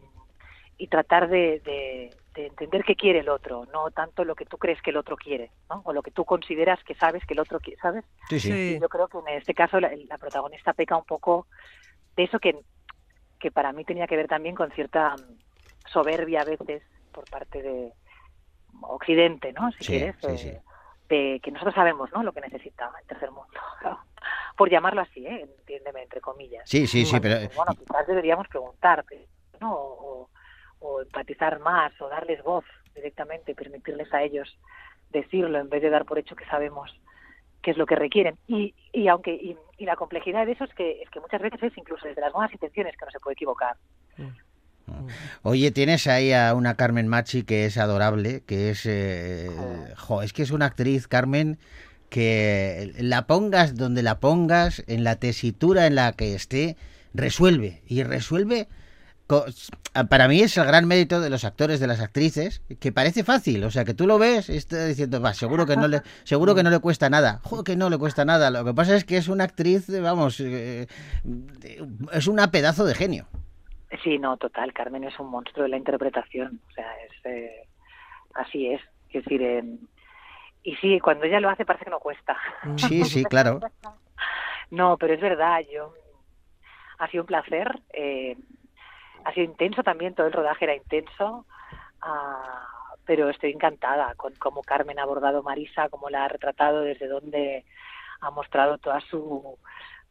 y 0.79 0.87
tratar 0.89 1.29
de, 1.29 1.61
de- 1.61 2.17
de 2.35 2.47
entender 2.47 2.85
qué 2.85 2.95
quiere 2.97 3.19
el 3.19 3.29
otro, 3.29 3.67
no 3.73 3.91
tanto 3.91 4.25
lo 4.25 4.35
que 4.35 4.47
tú 4.47 4.57
crees 4.57 4.81
que 4.83 4.91
el 4.91 4.97
otro 4.97 5.17
quiere, 5.17 5.51
¿no? 5.69 5.83
o 5.85 5.93
lo 5.93 6.01
que 6.03 6.11
tú 6.13 6.25
consideras 6.25 6.83
que 6.85 6.95
sabes 6.95 7.25
que 7.27 7.35
el 7.35 7.41
otro 7.41 7.59
quiere, 7.61 7.79
¿sabes? 7.83 8.05
Sí, 8.29 8.39
sí. 8.41 8.53
Y 8.53 8.81
yo 8.81 8.89
creo 8.89 9.09
que 9.09 9.19
en 9.19 9.29
este 9.37 9.53
caso 9.53 9.81
la, 9.81 9.91
la 10.09 10.17
protagonista 10.17 10.73
peca 10.73 10.97
un 10.97 11.05
poco 11.05 11.49
de 12.17 12.23
eso 12.25 12.39
que, 12.39 12.59
que 13.41 13.51
para 13.51 13.73
mí 13.73 13.85
tenía 13.85 14.07
que 14.07 14.17
ver 14.17 14.29
también 14.29 14.55
con 14.55 14.71
cierta 14.73 15.17
mm, 15.17 15.39
soberbia 15.87 16.43
a 16.43 16.45
veces 16.45 16.83
por 17.13 17.27
parte 17.27 17.61
de 17.63 17.93
Occidente, 18.83 19.53
¿no? 19.53 19.71
Si 19.73 19.85
Sí, 19.85 19.93
quieres, 19.93 20.17
sí, 20.21 20.27
eh, 20.29 20.39
sí. 20.39 20.70
De 21.11 21.41
que 21.43 21.51
nosotros 21.51 21.75
sabemos, 21.75 22.11
¿no? 22.13 22.23
Lo 22.23 22.33
que 22.33 22.41
necesita 22.41 22.91
el 23.01 23.07
tercer 23.07 23.31
mundo, 23.31 23.53
por 24.57 24.71
llamarlo 24.71 25.03
así, 25.03 25.27
¿eh? 25.27 25.43
Entiéndeme, 25.59 26.05
entre 26.05 26.21
comillas. 26.21 26.63
Sí, 26.69 26.87
sí, 26.87 27.05
sí, 27.05 27.11
Bueno, 27.19 27.23
pero... 27.23 27.37
pues, 27.47 27.57
bueno, 27.57 27.75
quizás 27.75 28.07
deberíamos 28.07 28.49
preguntar, 28.49 29.05
¿no? 29.61 29.75
O, 29.75 30.31
o 30.79 31.03
empatizar 31.03 31.59
más, 31.61 31.93
o 32.01 32.09
darles 32.09 32.43
voz 32.43 32.65
directamente, 32.95 33.55
permitirles 33.55 34.13
a 34.15 34.23
ellos 34.23 34.59
decirlo 35.11 35.59
en 35.59 35.69
vez 35.69 35.83
de 35.83 35.91
dar 35.91 36.05
por 36.05 36.19
hecho 36.19 36.37
que 36.37 36.47
sabemos 36.47 36.91
qué 37.63 37.73
es 37.73 37.77
lo 37.77 37.87
que 37.87 37.97
requieren. 37.97 38.39
Y, 38.47 38.75
y 38.93 39.09
aunque 39.09 39.35
y, 39.35 39.57
y 39.77 39.85
la 39.85 39.97
complejidad 39.97 40.47
de 40.47 40.53
eso 40.53 40.65
es 40.65 40.75
que, 40.75 41.03
es 41.03 41.11
que 41.11 41.21
muchas 41.21 41.43
veces 41.43 41.63
es 41.63 41.77
incluso 41.77 42.07
desde 42.07 42.21
las 42.21 42.33
buenas 42.33 42.53
intenciones 42.53 42.97
que 42.97 43.05
no 43.05 43.11
se 43.11 43.21
puede 43.21 43.35
equivocar. 43.35 43.77
Oye, 45.43 45.71
tienes 45.71 46.07
ahí 46.07 46.33
a 46.33 46.55
una 46.55 46.75
Carmen 46.75 47.09
Machi 47.09 47.43
que 47.43 47.67
es 47.67 47.79
adorable, 47.79 48.43
que 48.47 48.71
es... 48.71 48.83
eh, 48.85 49.51
jo, 49.97 50.23
es 50.23 50.33
que 50.33 50.43
es 50.43 50.51
una 50.51 50.67
actriz, 50.67 51.09
Carmen, 51.09 51.59
que 52.09 52.93
la 52.99 53.27
pongas 53.27 53.75
donde 53.77 54.03
la 54.03 54.21
pongas, 54.21 54.83
en 54.87 55.05
la 55.05 55.17
tesitura 55.17 55.87
en 55.87 55.95
la 55.95 56.13
que 56.13 56.35
esté, 56.35 56.77
resuelve. 57.15 57.83
Y 57.87 58.03
resuelve... 58.03 58.69
Para 60.09 60.27
mí 60.27 60.41
es 60.41 60.57
el 60.57 60.65
gran 60.65 60.87
mérito 60.87 61.21
de 61.21 61.31
los 61.31 61.45
actores, 61.45 61.79
de 61.79 61.87
las 61.87 62.01
actrices, 62.01 62.63
que 62.81 62.91
parece 62.91 63.23
fácil, 63.23 63.63
o 63.63 63.71
sea, 63.71 63.85
que 63.85 63.95
tú 63.95 64.07
lo 64.07 64.19
ves 64.19 64.49
y 64.49 64.57
estás 64.57 64.89
diciendo, 64.89 65.21
va, 65.21 65.35
seguro 65.35 65.67
que 65.67 65.77
no 65.77 65.87
le, 65.87 66.03
seguro 66.25 66.55
que 66.57 66.65
no 66.65 66.71
le 66.71 66.81
cuesta 66.81 67.11
nada, 67.11 67.41
jo, 67.45 67.63
que 67.63 67.77
no 67.77 67.91
le 67.91 67.99
cuesta 67.99 68.25
nada. 68.25 68.51
Lo 68.51 68.65
que 68.65 68.75
pasa 68.75 68.97
es 68.97 69.05
que 69.05 69.17
es 69.17 69.29
una 69.29 69.45
actriz, 69.45 69.87
vamos, 70.03 70.41
eh, 70.41 70.89
es 72.13 72.27
una 72.27 72.51
pedazo 72.51 72.85
de 72.85 72.95
genio. 72.97 73.29
Sí, 74.03 74.19
no, 74.19 74.37
total. 74.37 74.73
Carmen 74.73 75.05
es 75.05 75.19
un 75.19 75.31
monstruo 75.31 75.65
de 75.65 75.69
la 75.71 75.77
interpretación. 75.77 76.61
O 76.69 76.73
sea, 76.73 76.95
es 77.05 77.13
eh, 77.25 77.69
así 78.35 78.69
es. 78.69 78.81
Es 79.09 79.25
decir, 79.25 79.43
eh, 79.43 79.65
y 80.63 80.77
sí, 80.77 81.01
cuando 81.01 81.25
ella 81.25 81.41
lo 81.41 81.49
hace 81.49 81.65
parece 81.65 81.85
que 81.85 81.91
no 81.91 82.01
cuesta. 82.01 82.37
Sí, 82.77 83.05
sí, 83.05 83.25
claro. 83.25 83.61
No, 84.71 84.97
pero 84.99 85.15
es 85.15 85.21
verdad. 85.21 85.63
Yo 85.73 85.93
ha 86.99 87.09
sido 87.09 87.25
un 87.25 87.27
placer. 87.27 87.81
eh, 87.93 88.37
ha 89.25 89.33
sido 89.33 89.47
intenso 89.47 89.83
también. 89.83 90.15
Todo 90.15 90.29
el 90.29 90.33
rodaje 90.33 90.65
era 90.65 90.77
intenso. 90.77 91.45
ah, 92.03 92.69
pero 93.05 93.29
estoy 93.29 93.51
encantada 93.51 94.15
con 94.15 94.33
cómo 94.37 94.63
Carmen 94.63 95.01
ha 95.01 95.03
abordado 95.03 95.43
Marisa, 95.43 95.89
cómo 95.89 96.09
la 96.11 96.25
ha 96.25 96.29
retratado, 96.29 96.83
desde 96.83 97.09
donde 97.09 97.65
ha 98.21 98.31
mostrado 98.31 98.79
toda 98.79 99.01
su, 99.01 99.59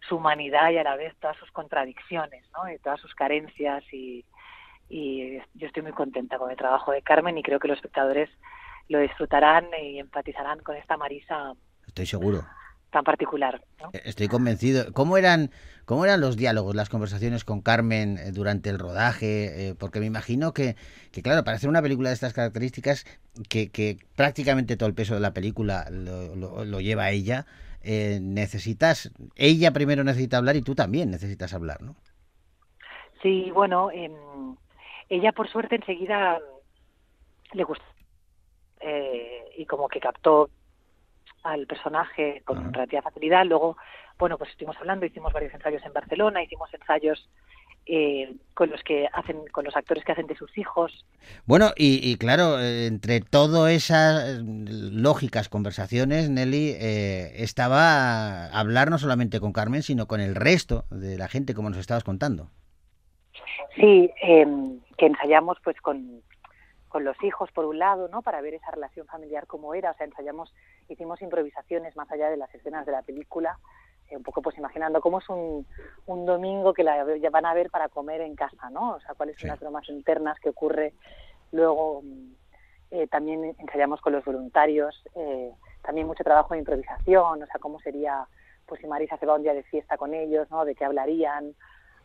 su 0.07 0.15
humanidad 0.17 0.71
y 0.71 0.77
a 0.77 0.83
la 0.83 0.95
vez 0.95 1.13
todas 1.19 1.37
sus 1.37 1.51
contradicciones, 1.51 2.45
¿no? 2.53 2.71
Y 2.71 2.77
todas 2.79 2.99
sus 3.01 3.13
carencias 3.15 3.83
y, 3.91 4.25
y 4.89 5.37
yo 5.53 5.67
estoy 5.67 5.83
muy 5.83 5.91
contenta 5.91 6.37
con 6.37 6.49
el 6.51 6.57
trabajo 6.57 6.91
de 6.91 7.01
Carmen 7.01 7.37
y 7.37 7.43
creo 7.43 7.59
que 7.59 7.67
los 7.67 7.77
espectadores 7.77 8.29
lo 8.87 8.99
disfrutarán 8.99 9.67
y 9.81 9.99
empatizarán 9.99 10.59
con 10.59 10.75
esta 10.75 10.97
Marisa 10.97 11.53
Estoy 11.85 12.05
seguro. 12.05 12.43
tan 12.91 13.03
particular, 13.03 13.61
¿no? 13.79 13.91
Estoy 13.93 14.27
convencido. 14.27 14.91
¿Cómo 14.93 15.17
eran, 15.17 15.51
cómo 15.85 16.05
eran 16.05 16.21
los 16.21 16.37
diálogos, 16.37 16.73
las 16.75 16.89
conversaciones 16.89 17.43
con 17.43 17.61
Carmen 17.61 18.17
eh, 18.17 18.31
durante 18.31 18.69
el 18.71 18.79
rodaje? 18.79 19.69
Eh, 19.69 19.75
porque 19.75 19.99
me 19.99 20.07
imagino 20.07 20.53
que, 20.53 20.75
que, 21.11 21.21
claro, 21.21 21.43
para 21.43 21.57
hacer 21.57 21.69
una 21.69 21.83
película 21.83 22.09
de 22.09 22.15
estas 22.15 22.33
características, 22.33 23.05
que, 23.47 23.69
que 23.69 23.97
prácticamente 24.15 24.75
todo 24.75 24.89
el 24.89 24.95
peso 24.95 25.13
de 25.13 25.19
la 25.19 25.33
película 25.33 25.85
lo, 25.91 26.35
lo- 26.35 26.65
lo 26.65 26.81
lleva 26.81 27.11
ella, 27.11 27.45
eh, 27.81 28.19
necesitas, 28.21 29.11
ella 29.35 29.71
primero 29.71 30.03
necesita 30.03 30.37
hablar 30.37 30.55
y 30.55 30.61
tú 30.61 30.75
también 30.75 31.11
necesitas 31.11 31.53
hablar, 31.53 31.81
¿no? 31.81 31.95
Sí, 33.21 33.51
bueno, 33.51 33.91
em, 33.91 34.55
ella 35.09 35.31
por 35.31 35.49
suerte 35.49 35.75
enseguida 35.75 36.39
le 37.53 37.63
gustó 37.63 37.85
eh, 38.81 39.43
y 39.57 39.65
como 39.65 39.87
que 39.89 39.99
captó 39.99 40.49
al 41.43 41.67
personaje 41.67 42.41
con 42.45 42.73
relativa 42.73 43.01
facilidad. 43.01 43.45
Luego, 43.45 43.77
bueno, 44.17 44.37
pues 44.37 44.51
estuvimos 44.51 44.77
hablando, 44.77 45.05
hicimos 45.05 45.33
varios 45.33 45.53
ensayos 45.53 45.83
en 45.85 45.93
Barcelona, 45.93 46.43
hicimos 46.43 46.73
ensayos 46.73 47.29
eh, 47.91 48.35
con 48.53 48.69
los 48.69 48.83
que 48.83 49.07
hacen, 49.13 49.37
con 49.51 49.65
los 49.65 49.75
actores 49.75 50.03
que 50.03 50.11
hacen 50.11 50.27
de 50.27 50.35
sus 50.35 50.55
hijos. 50.57 51.05
Bueno, 51.45 51.71
y, 51.75 51.99
y 52.07 52.17
claro, 52.17 52.59
eh, 52.59 52.85
entre 52.85 53.19
todas 53.19 53.71
esas 53.71 54.23
eh, 54.23 54.41
lógicas 54.43 55.49
conversaciones, 55.49 56.29
Nelly, 56.29 56.75
eh, 56.79 57.31
estaba 57.37 58.45
hablar 58.47 58.91
no 58.91 58.99
solamente 58.99 59.39
con 59.39 59.53
Carmen, 59.53 59.81
sino 59.81 60.07
con 60.07 60.21
el 60.21 60.35
resto 60.35 60.85
de 60.91 61.17
la 61.17 61.27
gente, 61.27 61.55
como 61.55 61.69
nos 61.69 61.79
estabas 61.79 62.03
contando. 62.03 62.49
Sí, 63.75 64.11
em, 64.21 64.79
que 64.97 65.07
ensayamos 65.07 65.57
pues 65.63 65.79
con, 65.81 66.21
con 66.89 67.03
los 67.03 67.15
hijos 67.23 67.51
por 67.51 67.65
un 67.65 67.79
lado, 67.79 68.07
¿no? 68.09 68.21
Para 68.21 68.41
ver 68.41 68.53
esa 68.53 68.71
relación 68.71 69.07
familiar 69.07 69.47
como 69.47 69.73
era, 69.73 69.91
o 69.91 69.93
sea, 69.95 70.05
ensayamos, 70.05 70.53
hicimos 70.89 71.21
improvisaciones 71.21 71.95
más 71.95 72.11
allá 72.11 72.29
de 72.29 72.37
las 72.37 72.53
escenas 72.53 72.85
de 72.85 72.91
la 72.91 73.01
película, 73.01 73.57
eh, 73.57 73.59
un 74.15 74.23
poco 74.23 74.41
pues 74.41 74.57
imaginando 74.57 75.01
cómo 75.01 75.19
es 75.19 75.29
un, 75.29 75.65
un 76.05 76.25
domingo 76.25 76.73
que 76.73 76.83
la 76.83 77.05
van 77.31 77.45
a 77.45 77.53
ver 77.53 77.69
para 77.69 77.89
comer 77.89 78.21
en 78.21 78.35
casa, 78.35 78.69
¿no? 78.69 78.95
O 78.95 78.99
sea, 79.01 79.13
cuáles 79.15 79.37
son 79.37 79.47
las 79.47 79.59
bromas 79.59 79.87
internas 79.89 80.39
que 80.39 80.49
ocurre. 80.49 80.93
Luego 81.51 82.01
mm, 82.03 82.31
eh, 82.91 83.07
también 83.07 83.55
ensayamos 83.59 84.01
con 84.01 84.13
los 84.13 84.25
voluntarios, 84.25 85.01
eh, 85.15 85.51
también 85.81 86.07
mucho 86.07 86.23
trabajo 86.23 86.53
de 86.53 86.59
improvisación, 86.59 87.43
o 87.43 87.45
sea, 87.45 87.59
cómo 87.59 87.79
sería, 87.79 88.27
pues 88.65 88.81
si 88.81 88.87
Marisa 88.87 89.17
se 89.17 89.25
va 89.25 89.35
un 89.35 89.43
día 89.43 89.53
de 89.53 89.63
fiesta 89.63 89.97
con 89.97 90.13
ellos, 90.13 90.49
¿no? 90.51 90.65
De 90.65 90.75
qué 90.75 90.85
hablarían. 90.85 91.55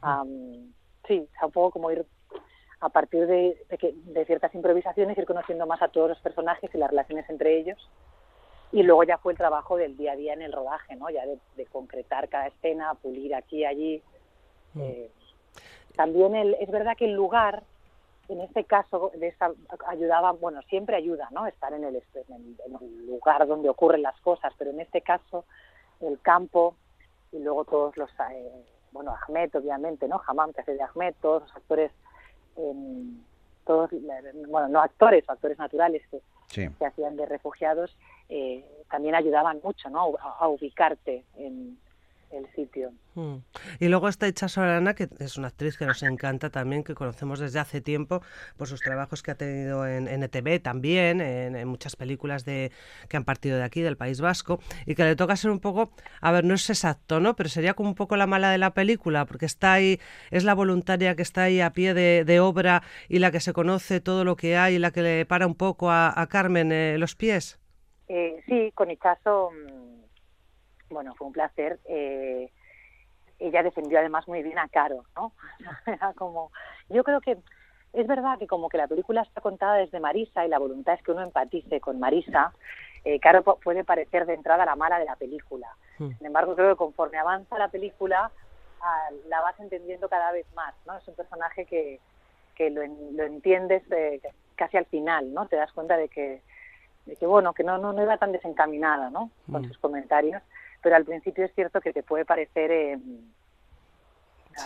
Am, 0.03 0.73
sí, 1.07 1.29
o 1.31 1.39
sea, 1.39 1.47
un 1.47 1.53
poco 1.53 1.71
como 1.73 1.91
ir 1.91 2.05
a 2.81 2.89
partir 2.91 3.27
de, 3.27 3.65
de, 3.71 3.79
que- 3.79 3.95
de 3.95 4.25
ciertas 4.27 4.55
improvisaciones, 4.55 5.17
ir 5.17 5.25
conociendo 5.27 5.67
más 5.67 5.81
a 5.81 5.89
todos 5.89 6.11
los 6.11 6.21
personajes 6.21 6.71
y 6.75 6.79
las 6.79 6.91
relaciones 6.91 7.29
entre 7.31 7.57
ellos. 7.59 7.91
Y 8.75 8.83
luego 8.83 9.05
ya 9.05 9.19
fue 9.19 9.33
el 9.33 9.39
trabajo 9.39 9.77
del 9.77 9.97
día 9.97 10.13
a 10.13 10.17
día 10.17 10.33
en 10.33 10.43
el 10.43 10.53
rodaje, 10.53 10.97
¿no? 10.97 11.09
Ya 11.09 11.25
de, 11.25 11.39
de 11.57 11.65
concretar 11.67 12.29
cada 12.29 12.49
escena, 12.49 12.95
pulir 12.95 13.33
aquí 13.35 13.59
y 13.59 13.65
allí. 13.65 14.03
Eh, 14.81 15.11
también 15.95 16.35
el- 16.35 16.55
es 16.55 16.69
verdad 16.73 16.97
que 16.97 17.05
el 17.05 17.13
lugar, 17.13 17.63
en 18.29 18.41
este 18.41 18.65
caso, 18.65 19.13
de 19.15 19.29
esa, 19.29 19.53
ayudaba, 19.87 20.33
bueno, 20.33 20.61
siempre 20.63 20.97
ayuda, 20.97 21.29
¿no? 21.31 21.47
Estar 21.47 21.73
en 21.73 21.85
el, 21.85 22.03
en, 22.29 23.07
lugar 23.07 23.47
donde 23.47 23.69
ocurren 23.69 24.03
las 24.03 24.21
cosas, 24.23 24.53
pero 24.59 24.71
en 24.73 24.81
este 24.81 25.03
caso, 25.03 25.45
el 26.01 26.21
campo 26.21 26.75
y 27.31 27.39
luego 27.39 27.65
todos 27.65 27.97
los, 27.97 28.11
eh, 28.33 28.65
bueno, 28.91 29.15
Ahmed, 29.29 29.55
obviamente, 29.55 30.09
¿no? 30.09 30.21
Hamam, 30.27 30.53
que 30.53 30.63
hace 30.63 30.75
de 30.75 30.83
Ahmed, 30.83 31.15
todos 31.23 31.43
los 31.43 31.57
actores, 31.57 31.93
em, 32.57 33.23
todos, 33.65 33.93
eh, 33.93 34.33
bueno, 34.49 34.67
no 34.67 34.81
actores, 34.81 35.23
actores 35.31 35.59
naturales 35.59 36.03
que, 36.11 36.21
Que 36.79 36.87
hacían 36.87 37.17
de 37.17 37.27
refugiados, 37.27 37.97
eh, 38.29 38.65
también 38.91 39.15
ayudaban 39.15 39.61
mucho, 39.63 39.91
¿no? 39.91 40.13
A, 40.21 40.39
a 40.45 40.49
ubicarte 40.49 41.25
en 41.37 41.79
el 42.35 42.47
sitio. 42.55 42.93
Mm. 43.15 43.37
Y 43.81 43.89
luego 43.89 44.09
está 44.09 44.27
Hecha 44.27 44.49
Solana, 44.49 44.95
que 44.95 45.09
es 45.19 45.37
una 45.37 45.49
actriz 45.49 45.77
que 45.77 45.87
nos 45.87 46.03
encanta 46.03 46.51
también, 46.51 46.85
que 46.85 46.95
conocemos 46.95 47.39
desde 47.39 47.59
hace 47.59 47.81
tiempo 47.81 48.23
por 48.57 48.69
sus 48.69 48.81
trabajos 48.81 49.23
que 49.23 49.31
ha 49.31 49.35
tenido 49.37 49.87
en, 49.87 50.09
en 50.09 50.23
ETV 50.23 50.61
también, 50.61 51.21
en, 51.21 51.57
en 51.57 51.69
muchas 51.69 51.97
películas 51.97 52.45
de, 52.45 52.73
que 53.09 53.17
han 53.17 53.25
partido 53.25 53.57
de 53.57 53.65
aquí, 53.65 53.83
del 53.83 53.97
País 53.97 54.21
Vasco, 54.21 54.61
y 54.87 54.95
que 54.95 55.05
le 55.05 55.17
toca 55.17 55.37
ser 55.37 55.51
un 55.51 55.61
poco, 55.61 55.91
a 56.21 56.33
ver, 56.33 56.45
no 56.45 56.55
es 56.55 56.69
exacto, 56.71 57.21
¿no? 57.21 57.37
Pero 57.37 57.49
sería 57.49 57.75
como 57.75 57.91
un 57.91 57.95
poco 57.95 58.17
la 58.17 58.27
mala 58.27 58.51
de 58.51 58.59
la 58.59 58.75
película, 58.75 59.27
porque 59.27 59.47
está 59.47 59.75
ahí, 59.75 60.01
es 60.31 60.45
la 60.45 60.55
voluntaria 60.55 61.15
que 61.15 61.23
está 61.23 61.45
ahí 61.45 61.61
a 61.61 61.71
pie 61.71 61.95
de, 61.95 62.25
de 62.25 62.41
obra 62.41 62.83
y 63.09 63.19
la 63.19 63.31
que 63.31 63.41
se 63.41 63.53
conoce 63.53 64.01
todo 64.01 64.25
lo 64.25 64.37
que 64.37 64.57
hay 64.57 64.75
y 64.75 64.79
la 64.79 64.91
que 64.91 65.03
le 65.03 65.27
para 65.27 65.47
un 65.47 65.55
poco 65.55 65.91
a, 65.91 66.21
a 66.21 66.27
Carmen 66.27 66.73
eh, 66.73 66.97
los 66.99 67.15
pies. 67.15 67.59
Eh, 68.09 68.43
sí, 68.47 68.71
con 68.75 68.91
Ichazo, 68.91 69.51
mm, 69.51 70.04
bueno, 70.95 71.15
fue 71.15 71.27
un 71.27 71.33
placer. 71.35 71.79
Eh, 71.85 72.51
ella 73.39 73.63
defendió 73.63 73.99
además 73.99 74.27
muy 74.29 74.43
bien 74.43 74.59
a 74.59 74.69
Caro, 74.69 75.05
¿no? 75.17 75.33
Era 75.87 76.15
como, 76.15 76.51
yo 76.89 77.05
creo 77.05 77.21
que 77.21 77.37
es 77.93 78.07
verdad 78.07 78.39
que 78.39 78.47
como 78.47 78.69
que 78.69 78.79
la 78.79 78.89
película 78.89 79.23
está 79.23 79.41
contada 79.41 79.75
desde 79.77 80.01
Marisa 80.01 80.45
y 80.45 80.49
la 80.49 80.59
voluntad 80.59 80.95
es 80.95 81.03
que 81.03 81.13
uno 81.13 81.23
empatice 81.23 81.81
con 81.81 81.99
Marisa, 82.01 82.53
eh, 83.05 83.21
Caro 83.21 83.43
puede 83.43 83.85
parecer 83.85 84.25
de 84.27 84.35
entrada 84.35 84.65
la 84.65 84.77
mala 84.77 84.99
de 84.99 85.05
la 85.05 85.17
película. 85.17 85.69
Sin 85.99 86.27
embargo, 86.27 86.55
creo 86.57 86.71
que 86.71 86.79
conforme 86.79 87.19
avanza 87.19 87.59
la 87.59 87.69
película, 87.69 88.31
la 89.29 89.41
vas 89.41 89.59
entendiendo 89.61 90.09
cada 90.09 90.33
vez 90.33 90.47
más, 90.55 90.75
¿no? 90.87 90.97
Es 90.97 91.07
un 91.09 91.15
personaje 91.15 91.67
que, 91.67 92.01
que 92.55 92.71
lo, 92.71 92.83
en- 92.83 93.17
lo 93.17 93.25
entiendes 93.25 93.83
eh, 93.93 94.21
casi 94.57 94.77
al 94.77 94.87
final, 94.87 95.33
¿no? 95.33 95.47
Te 95.47 95.57
das 95.57 95.73
cuenta 95.73 95.97
de 95.97 96.09
que, 96.09 96.43
de 97.07 97.17
que 97.17 97.27
bueno, 97.27 97.53
que 97.55 97.63
no, 97.65 97.79
no, 97.79 97.93
no 97.93 98.03
iba 98.03 98.17
tan 98.19 98.33
desencaminada, 98.33 99.11
¿no? 99.11 99.31
Con 99.51 99.63
Mm. 99.63 99.69
sus 99.69 99.79
comentarios, 99.79 100.43
pero 100.85 100.97
al 100.97 101.05
principio 101.05 101.47
es 101.47 101.55
cierto 101.55 101.81
que 101.81 101.93
te 101.95 102.03
puede 102.03 102.27
parecer 102.27 102.71
eh, 102.71 102.99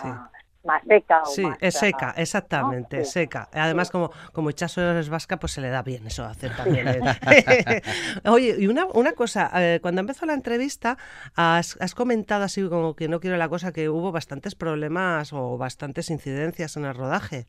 ah, 0.03 0.29
más 0.65 0.83
seca 0.85 1.21
o 1.21 1.25
Sí, 1.27 1.43
más, 1.43 1.57
es 1.61 1.73
seca, 1.75 2.13
exactamente, 2.17 2.97
¿no? 2.97 3.01
es 3.03 3.07
Sí. 3.07 3.21
seca. 3.21 3.47
Además, 3.53 3.89
como, 3.89 4.11
como 4.33 4.49
Ichazo 4.49 4.99
es 4.99 5.09
vasca, 5.09 5.37
pues 5.37 5.53
se 5.53 5.61
le 5.61 5.69
da 5.69 5.81
bien 5.81 6.05
eso 6.05 6.25
hacer 6.25 6.53
también. 6.57 6.89
¿eh? 6.89 7.81
Oye, 8.29 8.57
y 8.59 8.67
una, 8.67 8.85
una 8.87 9.13
cosa, 9.13 9.49
eh, 9.55 9.79
cuando 9.81 10.01
empezó 10.01 10.25
la 10.25 10.33
entrevista, 10.33 10.97
has, 11.37 11.77
has 11.81 11.95
comentado 11.95 12.43
así 12.43 12.67
como 12.67 12.97
que 12.97 13.07
no 13.07 13.21
quiero 13.21 13.37
la 13.37 13.47
cosa, 13.47 13.71
que 13.71 13.87
hubo 13.87 14.11
bastantes 14.11 14.55
problemas 14.55 15.31
o 15.31 15.57
bastantes 15.57 16.09
incidencias 16.09 16.75
en 16.75 16.83
el 16.83 16.93
rodaje. 16.95 17.47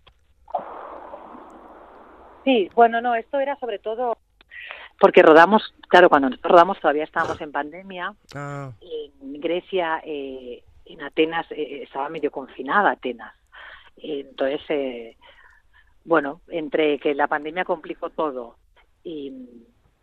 Sí, 2.44 2.70
bueno, 2.76 3.00
no, 3.00 3.16
esto 3.16 3.40
era 3.40 3.58
sobre 3.58 3.80
todo 3.80 4.16
porque 5.00 5.22
rodamos, 5.22 5.74
claro, 5.88 6.08
cuando 6.10 6.28
nosotros 6.28 6.52
rodamos 6.52 6.78
todavía 6.78 7.04
estábamos 7.04 7.40
en 7.40 7.50
pandemia, 7.52 8.14
Ah, 8.34 8.70
en 8.82 9.40
Grecia, 9.40 10.00
eh, 10.04 10.62
en 10.84 11.02
Atenas, 11.02 11.46
eh, 11.50 11.82
estaba 11.84 12.08
medio 12.10 12.30
confinada 12.30 12.90
Atenas. 12.92 13.34
Eh, 13.96 14.26
Entonces, 14.28 14.60
eh, 14.68 15.16
bueno, 16.04 16.42
entre 16.48 16.98
que 16.98 17.14
la 17.14 17.26
pandemia 17.28 17.64
complicó 17.64 18.10
todo 18.10 18.56
y, 19.02 19.32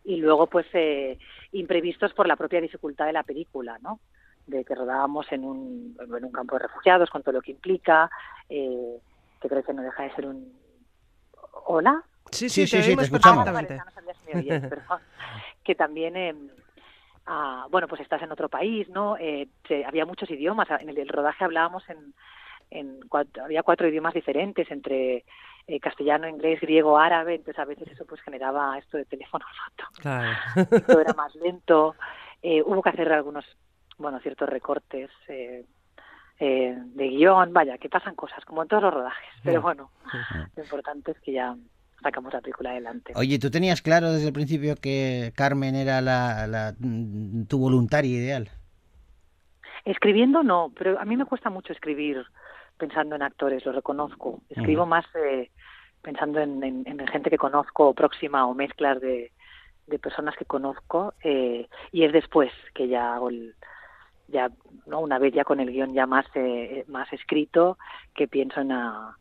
y 0.04 0.16
luego, 0.16 0.48
pues, 0.48 0.66
eh, 0.72 1.16
imprevistos 1.52 2.12
por 2.12 2.26
la 2.26 2.36
propia 2.36 2.60
dificultad 2.60 3.06
de 3.06 3.12
la 3.12 3.22
película, 3.22 3.78
¿no? 3.80 4.00
De 4.46 4.64
que 4.64 4.74
rodábamos 4.74 5.30
en 5.30 5.44
un, 5.44 5.96
en 6.00 6.24
un 6.24 6.32
campo 6.32 6.56
de 6.56 6.62
refugiados, 6.66 7.08
con 7.10 7.22
todo 7.22 7.32
lo 7.34 7.42
que 7.42 7.52
implica, 7.52 8.10
eh, 8.48 8.98
que 9.40 9.48
creo 9.48 9.62
que 9.62 9.72
no 9.74 9.82
deja 9.82 10.02
de 10.02 10.14
ser 10.14 10.26
un... 10.26 10.52
¿Hola? 11.66 12.02
Sí, 12.32 12.48
Sí, 12.48 12.66
sí, 12.66 12.66
sí, 12.66 12.76
te 12.76 12.82
sí, 12.82 12.88
oímos 12.90 13.02
te 13.10 13.16
escuchamos. 13.16 13.46
Ah, 13.46 13.52
vale, 13.52 13.80
me 14.34 14.40
oíais, 14.40 14.62
perdón. 14.68 15.00
que 15.64 15.74
también 15.74 16.16
eh, 16.16 16.34
ah, 17.26 17.66
bueno 17.70 17.88
pues 17.88 18.00
estás 18.00 18.22
en 18.22 18.32
otro 18.32 18.48
país 18.48 18.88
no 18.88 19.16
Eh, 19.18 19.48
había 19.86 20.06
muchos 20.06 20.30
idiomas 20.30 20.68
en 20.80 20.88
el, 20.88 21.08
rodaje 21.08 21.44
hablábamos 21.44 21.88
en, 21.88 22.14
en 22.70 23.00
cuatro, 23.08 23.44
había 23.44 23.62
cuatro 23.62 23.88
idiomas 23.88 24.14
diferentes 24.14 24.70
entre 24.70 25.24
eh, 25.66 25.80
castellano 25.80 26.26
inglés 26.28 26.60
griego 26.60 26.98
árabe 26.98 27.34
entonces 27.34 27.58
a 27.58 27.64
veces 27.66 27.88
eso 27.88 28.04
pues 28.06 28.20
generaba 28.22 28.78
esto 28.78 28.96
de 28.96 29.04
teléfono 29.04 29.44
roto 29.60 29.90
Claro. 30.00 30.80
todo 30.86 31.00
era 31.00 31.12
más 31.14 31.34
lento 31.34 31.94
eh, 32.42 32.62
hubo 32.64 32.82
que 32.82 32.90
hacer 32.90 33.12
algunos 33.12 33.44
bueno 33.98 34.18
ciertos 34.20 34.48
recortes 34.48 35.10
eh, 35.28 35.64
eh, 36.40 36.74
de 36.94 37.08
guion 37.08 37.52
vaya 37.52 37.76
que 37.78 37.88
pasan 37.88 38.14
cosas 38.14 38.44
como 38.44 38.62
en 38.62 38.68
todos 38.68 38.82
los 38.84 38.94
rodajes 38.94 39.28
pero 39.42 39.60
bueno 39.60 39.90
lo 40.56 40.62
importante 40.62 41.10
es 41.10 41.20
que 41.20 41.32
ya 41.32 41.54
sacamos 42.02 42.32
la 42.32 42.40
película 42.40 42.70
adelante 42.70 43.12
Oye, 43.16 43.38
¿tú 43.38 43.50
tenías 43.50 43.82
claro 43.82 44.12
desde 44.12 44.28
el 44.28 44.32
principio 44.32 44.76
que 44.76 45.32
Carmen 45.36 45.74
era 45.74 46.00
la, 46.00 46.46
la- 46.46 46.74
mm, 46.78 47.44
tu 47.46 47.58
voluntaria 47.58 48.10
ideal? 48.16 48.48
Escribiendo 49.84 50.42
no, 50.42 50.72
pero 50.76 50.98
a 51.00 51.04
mí 51.04 51.16
me 51.16 51.24
cuesta 51.24 51.50
mucho 51.50 51.72
escribir 51.72 52.24
pensando 52.76 53.16
en 53.16 53.22
actores, 53.22 53.64
lo 53.64 53.72
reconozco. 53.72 54.42
Escribo 54.50 54.86
más 54.86 55.04
eh, 55.14 55.50
pensando 56.02 56.40
en, 56.40 56.62
en- 56.62 56.84
en 56.86 57.06
gente 57.08 57.30
que 57.30 57.38
conozco 57.38 57.94
próxima 57.94 58.46
o 58.46 58.54
mezclas 58.54 59.00
de, 59.00 59.32
de 59.86 59.98
personas 59.98 60.36
que 60.36 60.44
conozco 60.44 61.14
eh, 61.24 61.68
y 61.92 62.04
es 62.04 62.12
después 62.12 62.52
que 62.74 62.88
ya 62.88 63.14
hago 63.14 63.30
el, 63.30 63.54
ya 64.28 64.50
no 64.86 65.00
una 65.00 65.18
vez 65.18 65.32
ya 65.34 65.44
con 65.44 65.58
el 65.60 65.70
guion 65.72 65.94
ya 65.94 66.06
más 66.06 66.26
eh, 66.34 66.84
más 66.88 67.10
escrito 67.12 67.78
que 68.14 68.28
pienso 68.28 68.60
en 68.60 68.68
la- 68.68 69.16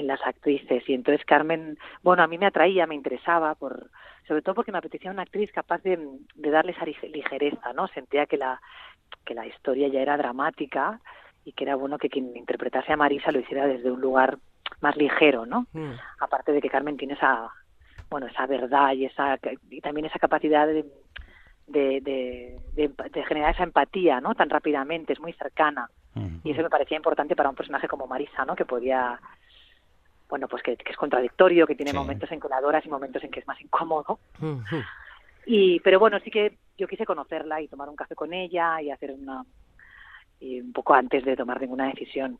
en 0.00 0.06
las 0.06 0.20
actrices. 0.26 0.88
Y 0.88 0.94
entonces 0.94 1.24
Carmen 1.24 1.78
bueno 2.02 2.22
a 2.22 2.26
mí 2.26 2.38
me 2.38 2.46
atraía 2.46 2.86
me 2.86 2.94
interesaba 2.94 3.54
por 3.54 3.90
sobre 4.28 4.42
todo 4.42 4.54
porque 4.56 4.72
me 4.72 4.78
apetecía 4.78 5.10
una 5.10 5.22
actriz 5.22 5.50
capaz 5.52 5.82
de, 5.82 5.98
de 6.34 6.50
darle 6.50 6.72
esa 6.72 6.84
lige- 6.84 7.10
ligereza 7.10 7.72
no 7.72 7.86
sentía 7.88 8.26
que 8.26 8.36
la 8.36 8.60
que 9.24 9.34
la 9.34 9.46
historia 9.46 9.88
ya 9.88 10.00
era 10.00 10.16
dramática 10.16 11.00
y 11.44 11.52
que 11.52 11.64
era 11.64 11.76
bueno 11.76 11.96
que 11.98 12.08
quien 12.08 12.36
interpretase 12.36 12.92
a 12.92 12.96
Marisa 12.96 13.30
lo 13.30 13.40
hiciera 13.40 13.66
desde 13.66 13.90
un 13.90 14.00
lugar 14.00 14.38
más 14.80 14.96
ligero 14.96 15.46
no 15.46 15.66
Mm. 15.72 15.92
aparte 16.20 16.52
de 16.52 16.60
que 16.60 16.68
Carmen 16.70 16.96
tiene 16.96 17.14
esa 17.14 17.48
bueno 18.10 18.26
esa 18.26 18.46
verdad 18.46 18.92
y 18.92 19.04
esa 19.06 19.38
y 19.70 19.80
también 19.80 20.06
esa 20.06 20.18
capacidad 20.18 20.66
de 20.66 20.84
de, 21.68 22.00
de, 22.00 22.60
de 22.74 22.88
de 23.10 23.24
generar 23.24 23.52
esa 23.54 23.64
empatía 23.64 24.20
no 24.20 24.34
tan 24.34 24.50
rápidamente 24.50 25.12
es 25.12 25.20
muy 25.20 25.32
cercana. 25.32 25.88
Y 26.44 26.52
eso 26.52 26.62
me 26.62 26.70
parecía 26.70 26.96
importante 26.96 27.36
para 27.36 27.50
un 27.50 27.56
personaje 27.56 27.88
como 27.88 28.06
Marisa 28.06 28.44
no 28.44 28.54
que 28.56 28.64
podía 28.64 29.20
bueno 30.28 30.48
pues 30.48 30.62
que, 30.62 30.76
que 30.76 30.92
es 30.92 30.96
contradictorio 30.96 31.66
que 31.66 31.74
tiene 31.74 31.92
Sí. 31.92 31.96
momentos 31.96 32.30
en 32.32 32.40
que 32.40 32.48
la 32.48 32.56
adoras 32.58 32.84
y 32.84 32.88
momentos 32.88 33.22
en 33.24 33.30
que 33.30 33.40
es 33.40 33.46
más 33.46 33.60
incómodo 33.60 34.18
y 35.46 35.80
pero 35.80 35.98
bueno 35.98 36.18
sí 36.20 36.30
que 36.30 36.58
yo 36.76 36.86
quise 36.88 37.06
conocerla 37.06 37.60
y 37.60 37.68
tomar 37.68 37.88
un 37.88 37.96
café 37.96 38.14
con 38.14 38.32
ella 38.32 38.80
y 38.82 38.90
hacer 38.90 39.12
una 39.12 39.44
y 40.40 40.60
un 40.60 40.72
poco 40.72 40.94
antes 40.94 41.24
de 41.24 41.36
tomar 41.36 41.60
ninguna 41.60 41.86
decisión 41.88 42.38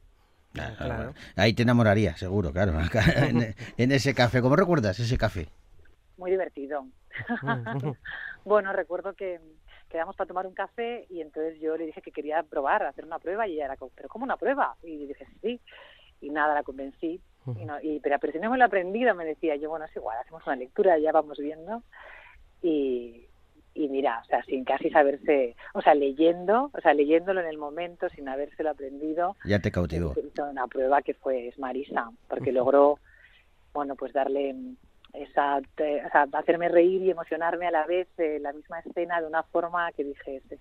Claro, 0.52 0.76
Claro. 0.76 0.94
bueno. 0.96 1.14
Ahí 1.36 1.52
te 1.52 1.62
enamoraría, 1.64 2.16
seguro, 2.16 2.50
claro. 2.50 2.72
en, 3.16 3.54
en 3.76 3.92
ese 3.92 4.14
café. 4.14 4.40
¿Cómo 4.40 4.56
recuerdas 4.56 4.98
ese 4.98 5.18
café? 5.18 5.48
muy 6.16 6.30
divertido 6.30 6.86
bueno 8.44 8.72
recuerdo 8.72 9.12
que 9.14 9.38
quedamos 9.90 10.16
para 10.16 10.28
tomar 10.28 10.46
un 10.46 10.54
café 10.54 11.06
y 11.10 11.20
entonces 11.20 11.60
yo 11.60 11.76
le 11.76 11.84
dije 11.86 12.00
que 12.00 12.10
quería 12.10 12.42
probar 12.42 12.84
hacer 12.84 13.04
una 13.04 13.18
prueba 13.18 13.46
y 13.46 13.54
ella 13.54 13.66
era 13.66 13.76
como 13.76 13.90
pero 13.94 14.08
cómo 14.08 14.24
una 14.24 14.36
prueba 14.38 14.76
y 14.82 15.06
dije 15.06 15.26
sí 15.42 15.60
y 16.22 16.30
nada 16.30 16.54
la 16.54 16.62
convencí 16.62 17.20
y 17.58 17.64
no, 17.64 17.80
y, 17.80 18.00
pero, 18.00 18.18
pero 18.18 18.32
si 18.32 18.38
no 18.38 18.50
me 18.50 18.58
lo 18.58 18.64
he 18.64 18.66
aprendido 18.66 19.14
me 19.14 19.24
decía 19.24 19.56
yo 19.56 19.68
bueno 19.70 19.84
es 19.84 19.94
igual 19.96 20.16
hacemos 20.18 20.46
una 20.46 20.56
lectura 20.56 20.98
ya 20.98 21.12
vamos 21.12 21.38
viendo 21.38 21.82
y 22.62 23.26
y 23.76 23.88
mira, 23.90 24.22
o 24.24 24.24
sea, 24.24 24.42
sin 24.44 24.64
casi 24.64 24.88
saberse, 24.88 25.54
o 25.74 25.82
sea, 25.82 25.94
leyendo, 25.94 26.70
o 26.72 26.80
sea, 26.80 26.94
leyéndolo 26.94 27.42
en 27.42 27.46
el 27.46 27.58
momento, 27.58 28.08
sin 28.08 28.26
habérselo 28.26 28.70
aprendido, 28.70 29.36
Ya 29.44 29.58
te 29.58 29.70
cautivó. 29.70 30.14
una 30.50 30.66
prueba 30.66 31.02
que 31.02 31.12
fue 31.12 31.48
es 31.48 31.58
Marisa, 31.58 32.10
porque 32.26 32.52
logró, 32.52 32.98
bueno, 33.74 33.94
pues 33.94 34.14
darle 34.14 34.54
esa, 35.12 35.58
o 35.58 36.10
sea, 36.10 36.26
hacerme 36.32 36.70
reír 36.70 37.02
y 37.02 37.10
emocionarme 37.10 37.66
a 37.66 37.70
la 37.70 37.86
vez 37.86 38.08
eh, 38.16 38.38
la 38.40 38.54
misma 38.54 38.80
escena 38.80 39.20
de 39.20 39.26
una 39.26 39.42
forma 39.42 39.92
que 39.92 40.04
dije, 40.04 40.36
este, 40.36 40.58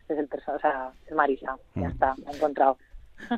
este 0.00 0.12
es 0.12 0.18
el 0.18 0.28
personaje, 0.28 0.66
o 0.66 0.70
sea, 0.70 0.92
es 1.06 1.14
Marisa, 1.14 1.56
ya 1.74 1.88
está, 1.88 2.14
he 2.30 2.36
encontrado. 2.36 2.76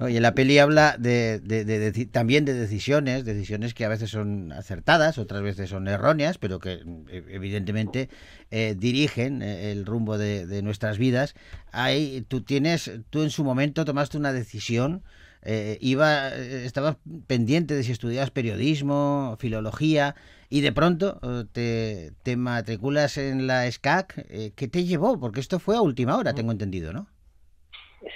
Oye, 0.01 0.21
la 0.21 0.35
peli 0.35 0.59
habla 0.59 0.97
de, 0.99 1.41
de- 1.41 1.65
de 1.65 1.93
deci- 1.93 2.11
también 2.11 2.45
de 2.45 2.55
decisiones, 2.55 3.25
decisiones 3.25 3.75
que 3.75 3.85
a 3.85 3.89
veces 3.89 4.11
son 4.11 4.53
acertadas, 4.53 5.19
otras 5.19 5.43
veces 5.43 5.71
son 5.71 5.89
erróneas, 5.89 6.39
pero 6.39 6.59
que 6.59 6.83
eh, 7.09 7.25
evidentemente 7.31 8.09
eh, 8.51 8.75
dirigen 8.79 9.43
eh, 9.43 9.73
el 9.73 9.87
rumbo 9.87 10.19
de, 10.19 10.63
nuestras 10.63 10.99
vidas. 10.99 11.35
Ahí 11.73 12.25
tú 12.29 12.43
tienes, 12.43 12.91
tú 13.11 13.23
en 13.23 13.31
su 13.31 13.45
momento 13.45 13.85
tomaste 13.85 14.17
una 14.17 14.33
decisión 14.33 15.03
eh, 15.43 15.79
iba, 15.81 16.29
estabas 16.35 16.97
pendiente 17.27 17.75
de 17.75 17.83
si 17.83 17.93
estudiabas 17.93 18.31
periodismo, 18.31 19.37
filología, 19.41 20.15
y 20.51 20.61
de 20.61 20.73
pronto 20.73 21.19
te, 21.53 22.13
te 22.23 22.37
matriculas 22.37 23.17
en 23.17 23.47
la 23.47 23.67
SCAC. 23.67 24.27
Eh, 24.29 24.53
¿Qué 24.55 24.69
te 24.69 24.85
llevó? 24.85 25.19
Porque 25.19 25.41
esto 25.41 25.59
fue 25.59 25.77
a 25.77 25.81
última 25.81 26.17
hora, 26.17 26.35
tengo 26.35 26.53
entendido, 26.53 26.93
¿no? 26.93 27.07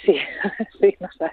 Sí, 0.05 0.17
sí, 0.81 0.97
no 1.01 1.09
sé. 1.13 1.31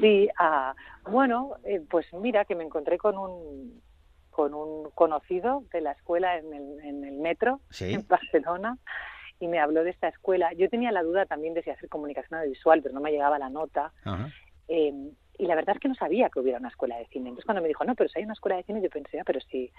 sí. 0.00 0.28
ah, 0.38 0.74
bueno, 1.10 1.54
eh, 1.64 1.80
pues 1.88 2.12
mira 2.14 2.44
que 2.44 2.54
me 2.54 2.64
encontré 2.64 2.98
con 2.98 3.16
un 3.18 3.82
con 4.30 4.54
un 4.54 4.90
conocido 4.92 5.64
de 5.72 5.80
la 5.80 5.90
escuela 5.92 6.36
en 6.38 6.52
el, 6.54 6.80
en 6.84 7.04
el 7.04 7.18
metro 7.18 7.60
Sí. 7.70 7.92
en 7.92 8.06
Barcelona 8.06 8.78
y 9.40 9.48
me 9.48 9.58
habló 9.58 9.82
de 9.82 9.90
esta 9.90 10.06
escuela. 10.08 10.52
Yo 10.52 10.68
tenía 10.70 10.92
la 10.92 11.02
duda 11.02 11.26
también 11.26 11.54
de 11.54 11.62
si 11.64 11.70
hacer 11.70 11.88
comunicación 11.88 12.38
audiovisual, 12.38 12.80
pero 12.82 12.94
no 12.94 13.00
me 13.00 13.10
llegaba 13.10 13.38
la 13.40 13.48
nota. 13.50 13.92
Ajá. 14.04 14.28
Eh, 14.68 14.92
y 15.40 15.46
la 15.46 15.54
verdad 15.56 15.74
es 15.76 15.80
que 15.80 15.88
no 15.88 15.94
sabía 15.96 16.30
que 16.30 16.38
hubiera 16.40 16.58
una 16.58 16.68
escuela 16.68 16.96
de 16.98 17.06
cine. 17.06 17.28
Entonces 17.30 17.44
cuando 17.46 17.62
me 17.62 17.68
dijo, 17.68 17.84
no, 17.84 17.94
pero 17.96 18.08
si 18.08 18.18
hay 18.18 18.24
una 18.24 18.32
escuela 18.34 18.56
de 18.56 18.62
cine, 18.64 18.80
yo 18.82 18.90
pensé, 18.90 19.18
ah, 19.20 19.24
pero 19.26 19.40
sí, 19.40 19.72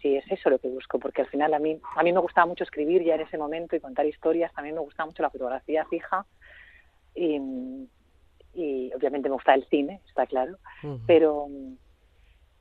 sí 0.00 0.16
es 0.16 0.24
eso 0.30 0.50
lo 0.50 0.58
que 0.58 0.68
busco, 0.68 0.98
porque 0.98 1.22
al 1.22 1.28
final 1.28 1.52
a 1.54 1.58
mí, 1.58 1.78
a 1.96 2.02
mí 2.02 2.12
me 2.12 2.18
gustaba 2.20 2.46
mucho 2.46 2.64
escribir 2.64 3.02
ya 3.04 3.14
en 3.14 3.22
ese 3.22 3.36
momento 3.38 3.76
y 3.76 3.80
contar 3.80 4.04
historias, 4.06 4.52
también 4.54 4.74
me 4.74 4.80
gustaba 4.82 5.06
mucho 5.06 5.22
la 5.22 5.30
fotografía 5.30 5.84
fija 5.86 6.26
y, 7.14 7.88
y 8.54 8.92
obviamente 8.94 9.28
me 9.28 9.34
gusta 9.34 9.54
el 9.54 9.66
cine, 9.68 10.00
está 10.08 10.26
claro, 10.26 10.56
pero 11.06 11.48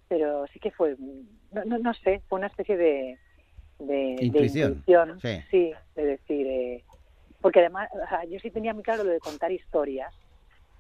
pero 0.08 0.46
sí 0.48 0.60
que 0.60 0.72
fue, 0.72 0.98
no, 1.52 1.64
no, 1.66 1.78
no 1.78 1.94
sé, 1.94 2.22
fue 2.28 2.40
una 2.40 2.48
especie 2.48 2.76
de, 2.76 3.18
de, 3.80 4.16
de 4.18 4.26
Intuición, 4.26 4.72
intuición, 4.74 5.20
sí. 5.50 5.72
de 5.96 6.06
decir, 6.06 6.48
eh, 6.48 6.84
porque 7.40 7.60
además, 7.60 7.90
o 7.94 8.08
sea, 8.10 8.26
yo 8.26 8.38
sí 8.40 8.52
tenía 8.52 8.74
muy 8.74 8.84
claro 8.84 9.04
lo 9.06 9.12
de 9.12 9.20
contar 9.20 9.52
historias, 9.52 10.14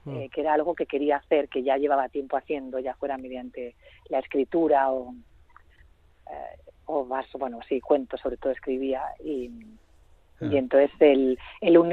Mm. 0.04 0.16
eh, 0.16 0.30
que 0.34 0.42
era 0.42 0.54
algo 0.56 0.74
que 0.74 0.88
quería 0.88 1.18
hacer, 1.18 1.48
que 1.48 1.62
ya 1.62 1.78
llevaba 1.78 2.10
tiempo 2.10 2.36
haciendo, 2.36 2.80
ya 2.80 2.96
fuera 2.96 3.18
mediante 3.20 3.76
la 4.10 4.18
escritura 4.18 4.92
o, 4.92 5.14
eh, 6.28 6.58
o 6.86 7.06
más, 7.06 7.28
bueno, 7.34 7.60
sí, 7.70 7.80
cuentos 7.80 8.20
sobre 8.20 8.38
todo 8.38 8.52
escribía 8.52 9.04
y, 9.24 9.52
Ah. 10.42 10.48
y 10.52 10.58
entonces 10.58 10.90
el, 11.00 11.38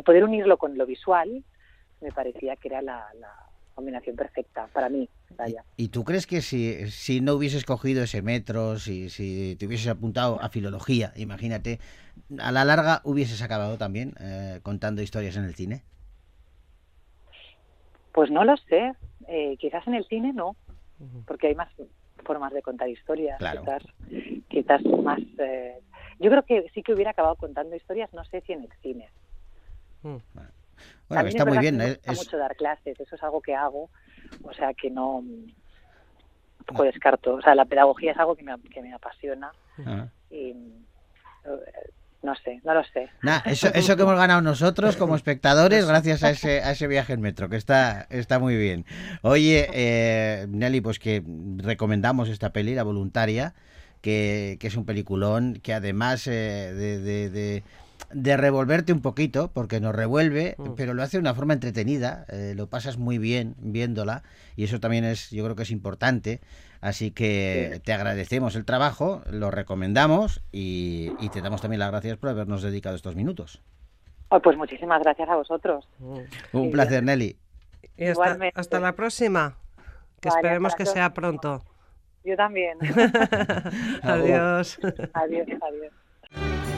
poder 0.04 0.24
unirlo 0.24 0.56
con 0.56 0.78
lo 0.78 0.86
visual 0.86 1.44
me 2.00 2.12
parecía 2.12 2.56
que 2.56 2.68
era 2.68 2.82
la, 2.82 3.06
la 3.18 3.32
combinación 3.74 4.16
perfecta 4.16 4.66
para 4.68 4.88
mí, 4.88 5.08
vaya. 5.36 5.64
¿Y, 5.76 5.84
y 5.84 5.88
tú 5.88 6.04
crees 6.04 6.26
que 6.26 6.42
si, 6.42 6.90
si 6.90 7.20
no 7.20 7.34
hubieses 7.34 7.64
cogido 7.64 8.02
ese 8.02 8.22
metro, 8.22 8.78
si, 8.78 9.08
si 9.08 9.56
te 9.56 9.66
hubieses 9.66 9.88
apuntado 9.88 10.40
a 10.40 10.48
filología, 10.48 11.12
imagínate, 11.16 11.78
a 12.40 12.50
la 12.50 12.64
larga 12.64 13.00
hubieses 13.04 13.40
acabado 13.42 13.78
también 13.78 14.14
eh, 14.20 14.60
contando 14.62 15.00
historias 15.02 15.36
en 15.36 15.44
el 15.44 15.54
cine? 15.54 15.82
Pues 18.12 18.30
no 18.32 18.44
lo 18.44 18.56
sé, 18.56 18.94
eh, 19.28 19.56
quizás 19.58 19.86
en 19.86 19.94
el 19.94 20.04
cine 20.06 20.32
no, 20.32 20.56
porque 21.24 21.46
hay 21.46 21.54
más 21.54 21.70
formas 22.24 22.52
de 22.52 22.62
contar 22.62 22.88
historias, 22.88 23.38
Claro. 23.38 23.60
quizás, 23.60 23.82
quizás 24.48 24.84
más... 25.04 25.20
eh, 25.38 25.80
yo 26.18 26.30
creo 26.30 26.42
que 26.44 26.66
sí 26.74 26.82
que 26.82 26.94
hubiera 26.94 27.12
acabado 27.12 27.36
contando 27.36 27.76
historias, 27.76 28.12
no 28.12 28.24
sé 28.24 28.40
si 28.44 28.52
en 28.52 28.62
el 28.62 28.72
cine. 28.82 29.08
Mm. 30.02 30.16
Bueno, 31.08 31.20
También 31.20 31.36
está 31.36 31.42
es 31.42 31.48
muy 31.48 31.58
bien. 31.58 31.74
que 31.78 31.84
me 31.84 31.90
es- 31.90 31.96
gusta 31.96 32.12
es- 32.12 32.18
mucho 32.18 32.38
dar 32.38 32.56
clases, 32.56 33.00
eso 33.00 33.14
es 33.16 33.22
algo 33.22 33.40
que 33.40 33.54
hago, 33.54 33.90
o 34.42 34.52
sea 34.52 34.74
que 34.74 34.90
no 34.90 35.16
un 35.18 35.54
poco 36.66 36.82
descarto. 36.84 37.34
O 37.34 37.40
sea, 37.42 37.54
la 37.54 37.64
pedagogía 37.64 38.12
es 38.12 38.18
algo 38.18 38.36
que 38.36 38.42
me, 38.42 38.54
que 38.72 38.82
me 38.82 38.92
apasiona 38.92 39.50
Ah. 39.86 40.08
y 40.30 40.50
eh, 40.50 41.90
no 42.22 42.34
sé, 42.34 42.60
no 42.64 42.74
lo 42.74 42.84
sé. 42.84 43.08
Nah, 43.22 43.38
eso, 43.46 43.68
eso 43.72 43.96
que 43.96 44.02
hemos 44.02 44.16
ganado 44.18 44.42
nosotros 44.42 44.96
como 44.96 45.14
espectadores 45.16 45.86
gracias 45.88 46.22
a 46.24 46.30
ese, 46.30 46.62
a 46.62 46.72
ese 46.72 46.86
viaje 46.88 47.12
en 47.14 47.20
metro, 47.22 47.48
que 47.48 47.56
está, 47.56 48.02
está 48.10 48.38
muy 48.38 48.56
bien. 48.56 48.84
Oye, 49.22 49.68
eh, 49.72 50.46
Nelly, 50.50 50.80
pues 50.82 50.98
que 50.98 51.22
recomendamos 51.58 52.28
esta 52.28 52.52
peli, 52.52 52.74
La 52.74 52.82
Voluntaria, 52.82 53.54
que, 54.02 54.58
que 54.60 54.66
es 54.66 54.76
un 54.76 54.84
peliculón 54.84 55.54
que 55.62 55.72
además 55.72 56.26
eh, 56.26 56.30
de, 56.74 56.98
de- 56.98 57.30
de- 57.30 57.64
de 58.10 58.36
revolverte 58.36 58.92
un 58.92 59.00
poquito, 59.02 59.50
porque 59.52 59.80
nos 59.80 59.94
revuelve, 59.94 60.54
Mm. 60.58 60.74
pero 60.76 60.94
lo 60.94 61.02
hace 61.02 61.18
de 61.18 61.20
una 61.20 61.34
forma 61.34 61.52
entretenida, 61.54 62.24
eh, 62.28 62.54
lo 62.56 62.68
pasas 62.68 62.96
muy 62.98 63.18
bien 63.18 63.54
viéndola, 63.58 64.22
y 64.56 64.64
eso 64.64 64.80
también 64.80 65.04
es, 65.04 65.30
yo 65.30 65.44
creo 65.44 65.56
que 65.56 65.62
es 65.64 65.70
importante. 65.70 66.40
Así 66.80 67.10
que 67.10 67.80
te 67.84 67.92
agradecemos 67.92 68.54
el 68.54 68.64
trabajo, 68.64 69.22
lo 69.30 69.50
recomendamos 69.50 70.42
y, 70.52 71.10
y 71.18 71.28
te 71.30 71.42
damos 71.42 71.60
también 71.60 71.80
las 71.80 71.90
gracias 71.90 72.16
por 72.18 72.30
habernos 72.30 72.62
dedicado 72.62 72.94
estos 72.94 73.16
minutos. 73.16 73.60
Oh, 74.30 74.40
pues 74.40 74.56
muchísimas 74.56 75.02
gracias 75.02 75.28
a 75.28 75.36
vosotros. 75.36 75.88
Mm. 75.98 76.18
Un 76.52 76.64
Sí, 76.66 76.70
placer, 76.70 77.02
Nelly. 77.02 77.36
Y 77.96 78.04
hasta, 78.04 78.10
Igualmente. 78.12 78.60
hasta 78.60 78.78
la 78.80 78.92
próxima. 78.94 79.56
Que 80.20 80.28
Vale, 80.28 80.40
esperemos 80.40 80.74
que 80.76 80.86
sea 80.86 81.12
pronto. 81.14 81.64
Yo 82.24 82.36
también. 82.36 82.78
Adiós. 84.02 84.78
adiós, 85.14 85.48
adiós. 85.62 86.77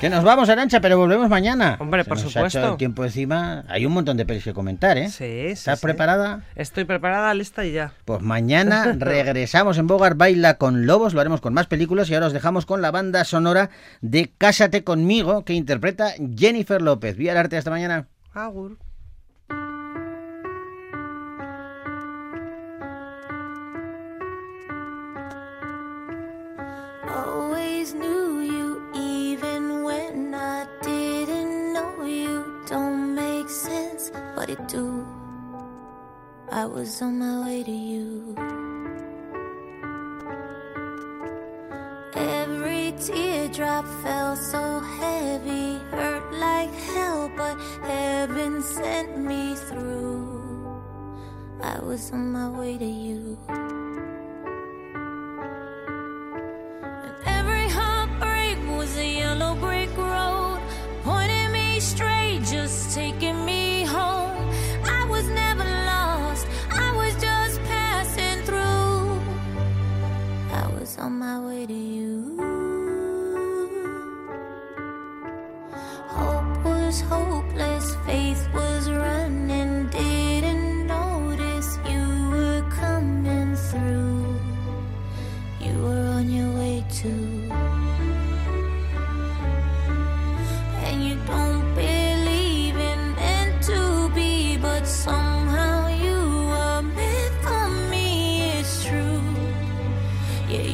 Que 0.00 0.08
nos 0.08 0.24
vamos, 0.24 0.48
Arancha, 0.48 0.80
pero 0.80 0.96
volvemos 0.96 1.28
mañana. 1.28 1.76
Hombre, 1.78 2.04
Se 2.04 2.08
por 2.08 2.16
nos 2.18 2.26
ha 2.26 2.30
supuesto. 2.30 2.70
el 2.72 2.76
tiempo 2.78 3.04
encima. 3.04 3.64
Hay 3.68 3.84
un 3.84 3.92
montón 3.92 4.16
de 4.16 4.24
pelis 4.24 4.42
que 4.44 4.54
comentar, 4.54 4.96
¿eh? 4.96 5.08
Sí, 5.10 5.24
sí, 5.24 5.46
¿Estás 5.48 5.80
sí. 5.80 5.86
preparada? 5.86 6.42
Estoy 6.56 6.84
preparada, 6.86 7.34
lista 7.34 7.66
y 7.66 7.72
ya. 7.72 7.92
Pues 8.06 8.22
mañana 8.22 8.94
regresamos 8.98 9.76
en 9.76 9.86
Bogar 9.86 10.14
Baila 10.14 10.54
con 10.54 10.86
Lobos, 10.86 11.12
lo 11.12 11.20
haremos 11.20 11.42
con 11.42 11.52
más 11.52 11.66
películas 11.66 12.08
y 12.08 12.14
ahora 12.14 12.28
os 12.28 12.32
dejamos 12.32 12.64
con 12.64 12.80
la 12.80 12.90
banda 12.90 13.24
sonora 13.24 13.68
de 14.00 14.32
Cásate 14.38 14.84
conmigo 14.84 15.44
que 15.44 15.52
interpreta 15.52 16.12
Jennifer 16.34 16.80
López. 16.80 17.16
Vía 17.16 17.32
el 17.32 17.38
arte 17.38 17.58
hasta 17.58 17.70
mañana. 17.70 18.06
Agur. 18.32 18.78
It 34.50 34.66
do. 34.66 35.06
I 36.50 36.66
was 36.66 37.00
on 37.02 37.20
my 37.20 37.46
way 37.46 37.62
to 37.62 37.70
you. 37.70 38.34
Every 42.14 42.92
teardrop 42.98 43.86
fell 44.02 44.34
so 44.34 44.80
heavy, 44.80 45.78
hurt 45.92 46.32
like 46.32 46.74
hell, 46.94 47.30
but 47.36 47.56
heaven 47.86 48.60
sent 48.62 49.18
me 49.18 49.54
through. 49.54 50.82
I 51.62 51.78
was 51.78 52.10
on 52.10 52.32
my 52.32 52.48
way 52.48 52.76
to 52.76 52.84
you. 53.06 53.38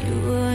you 0.07 0.21
were 0.21 0.46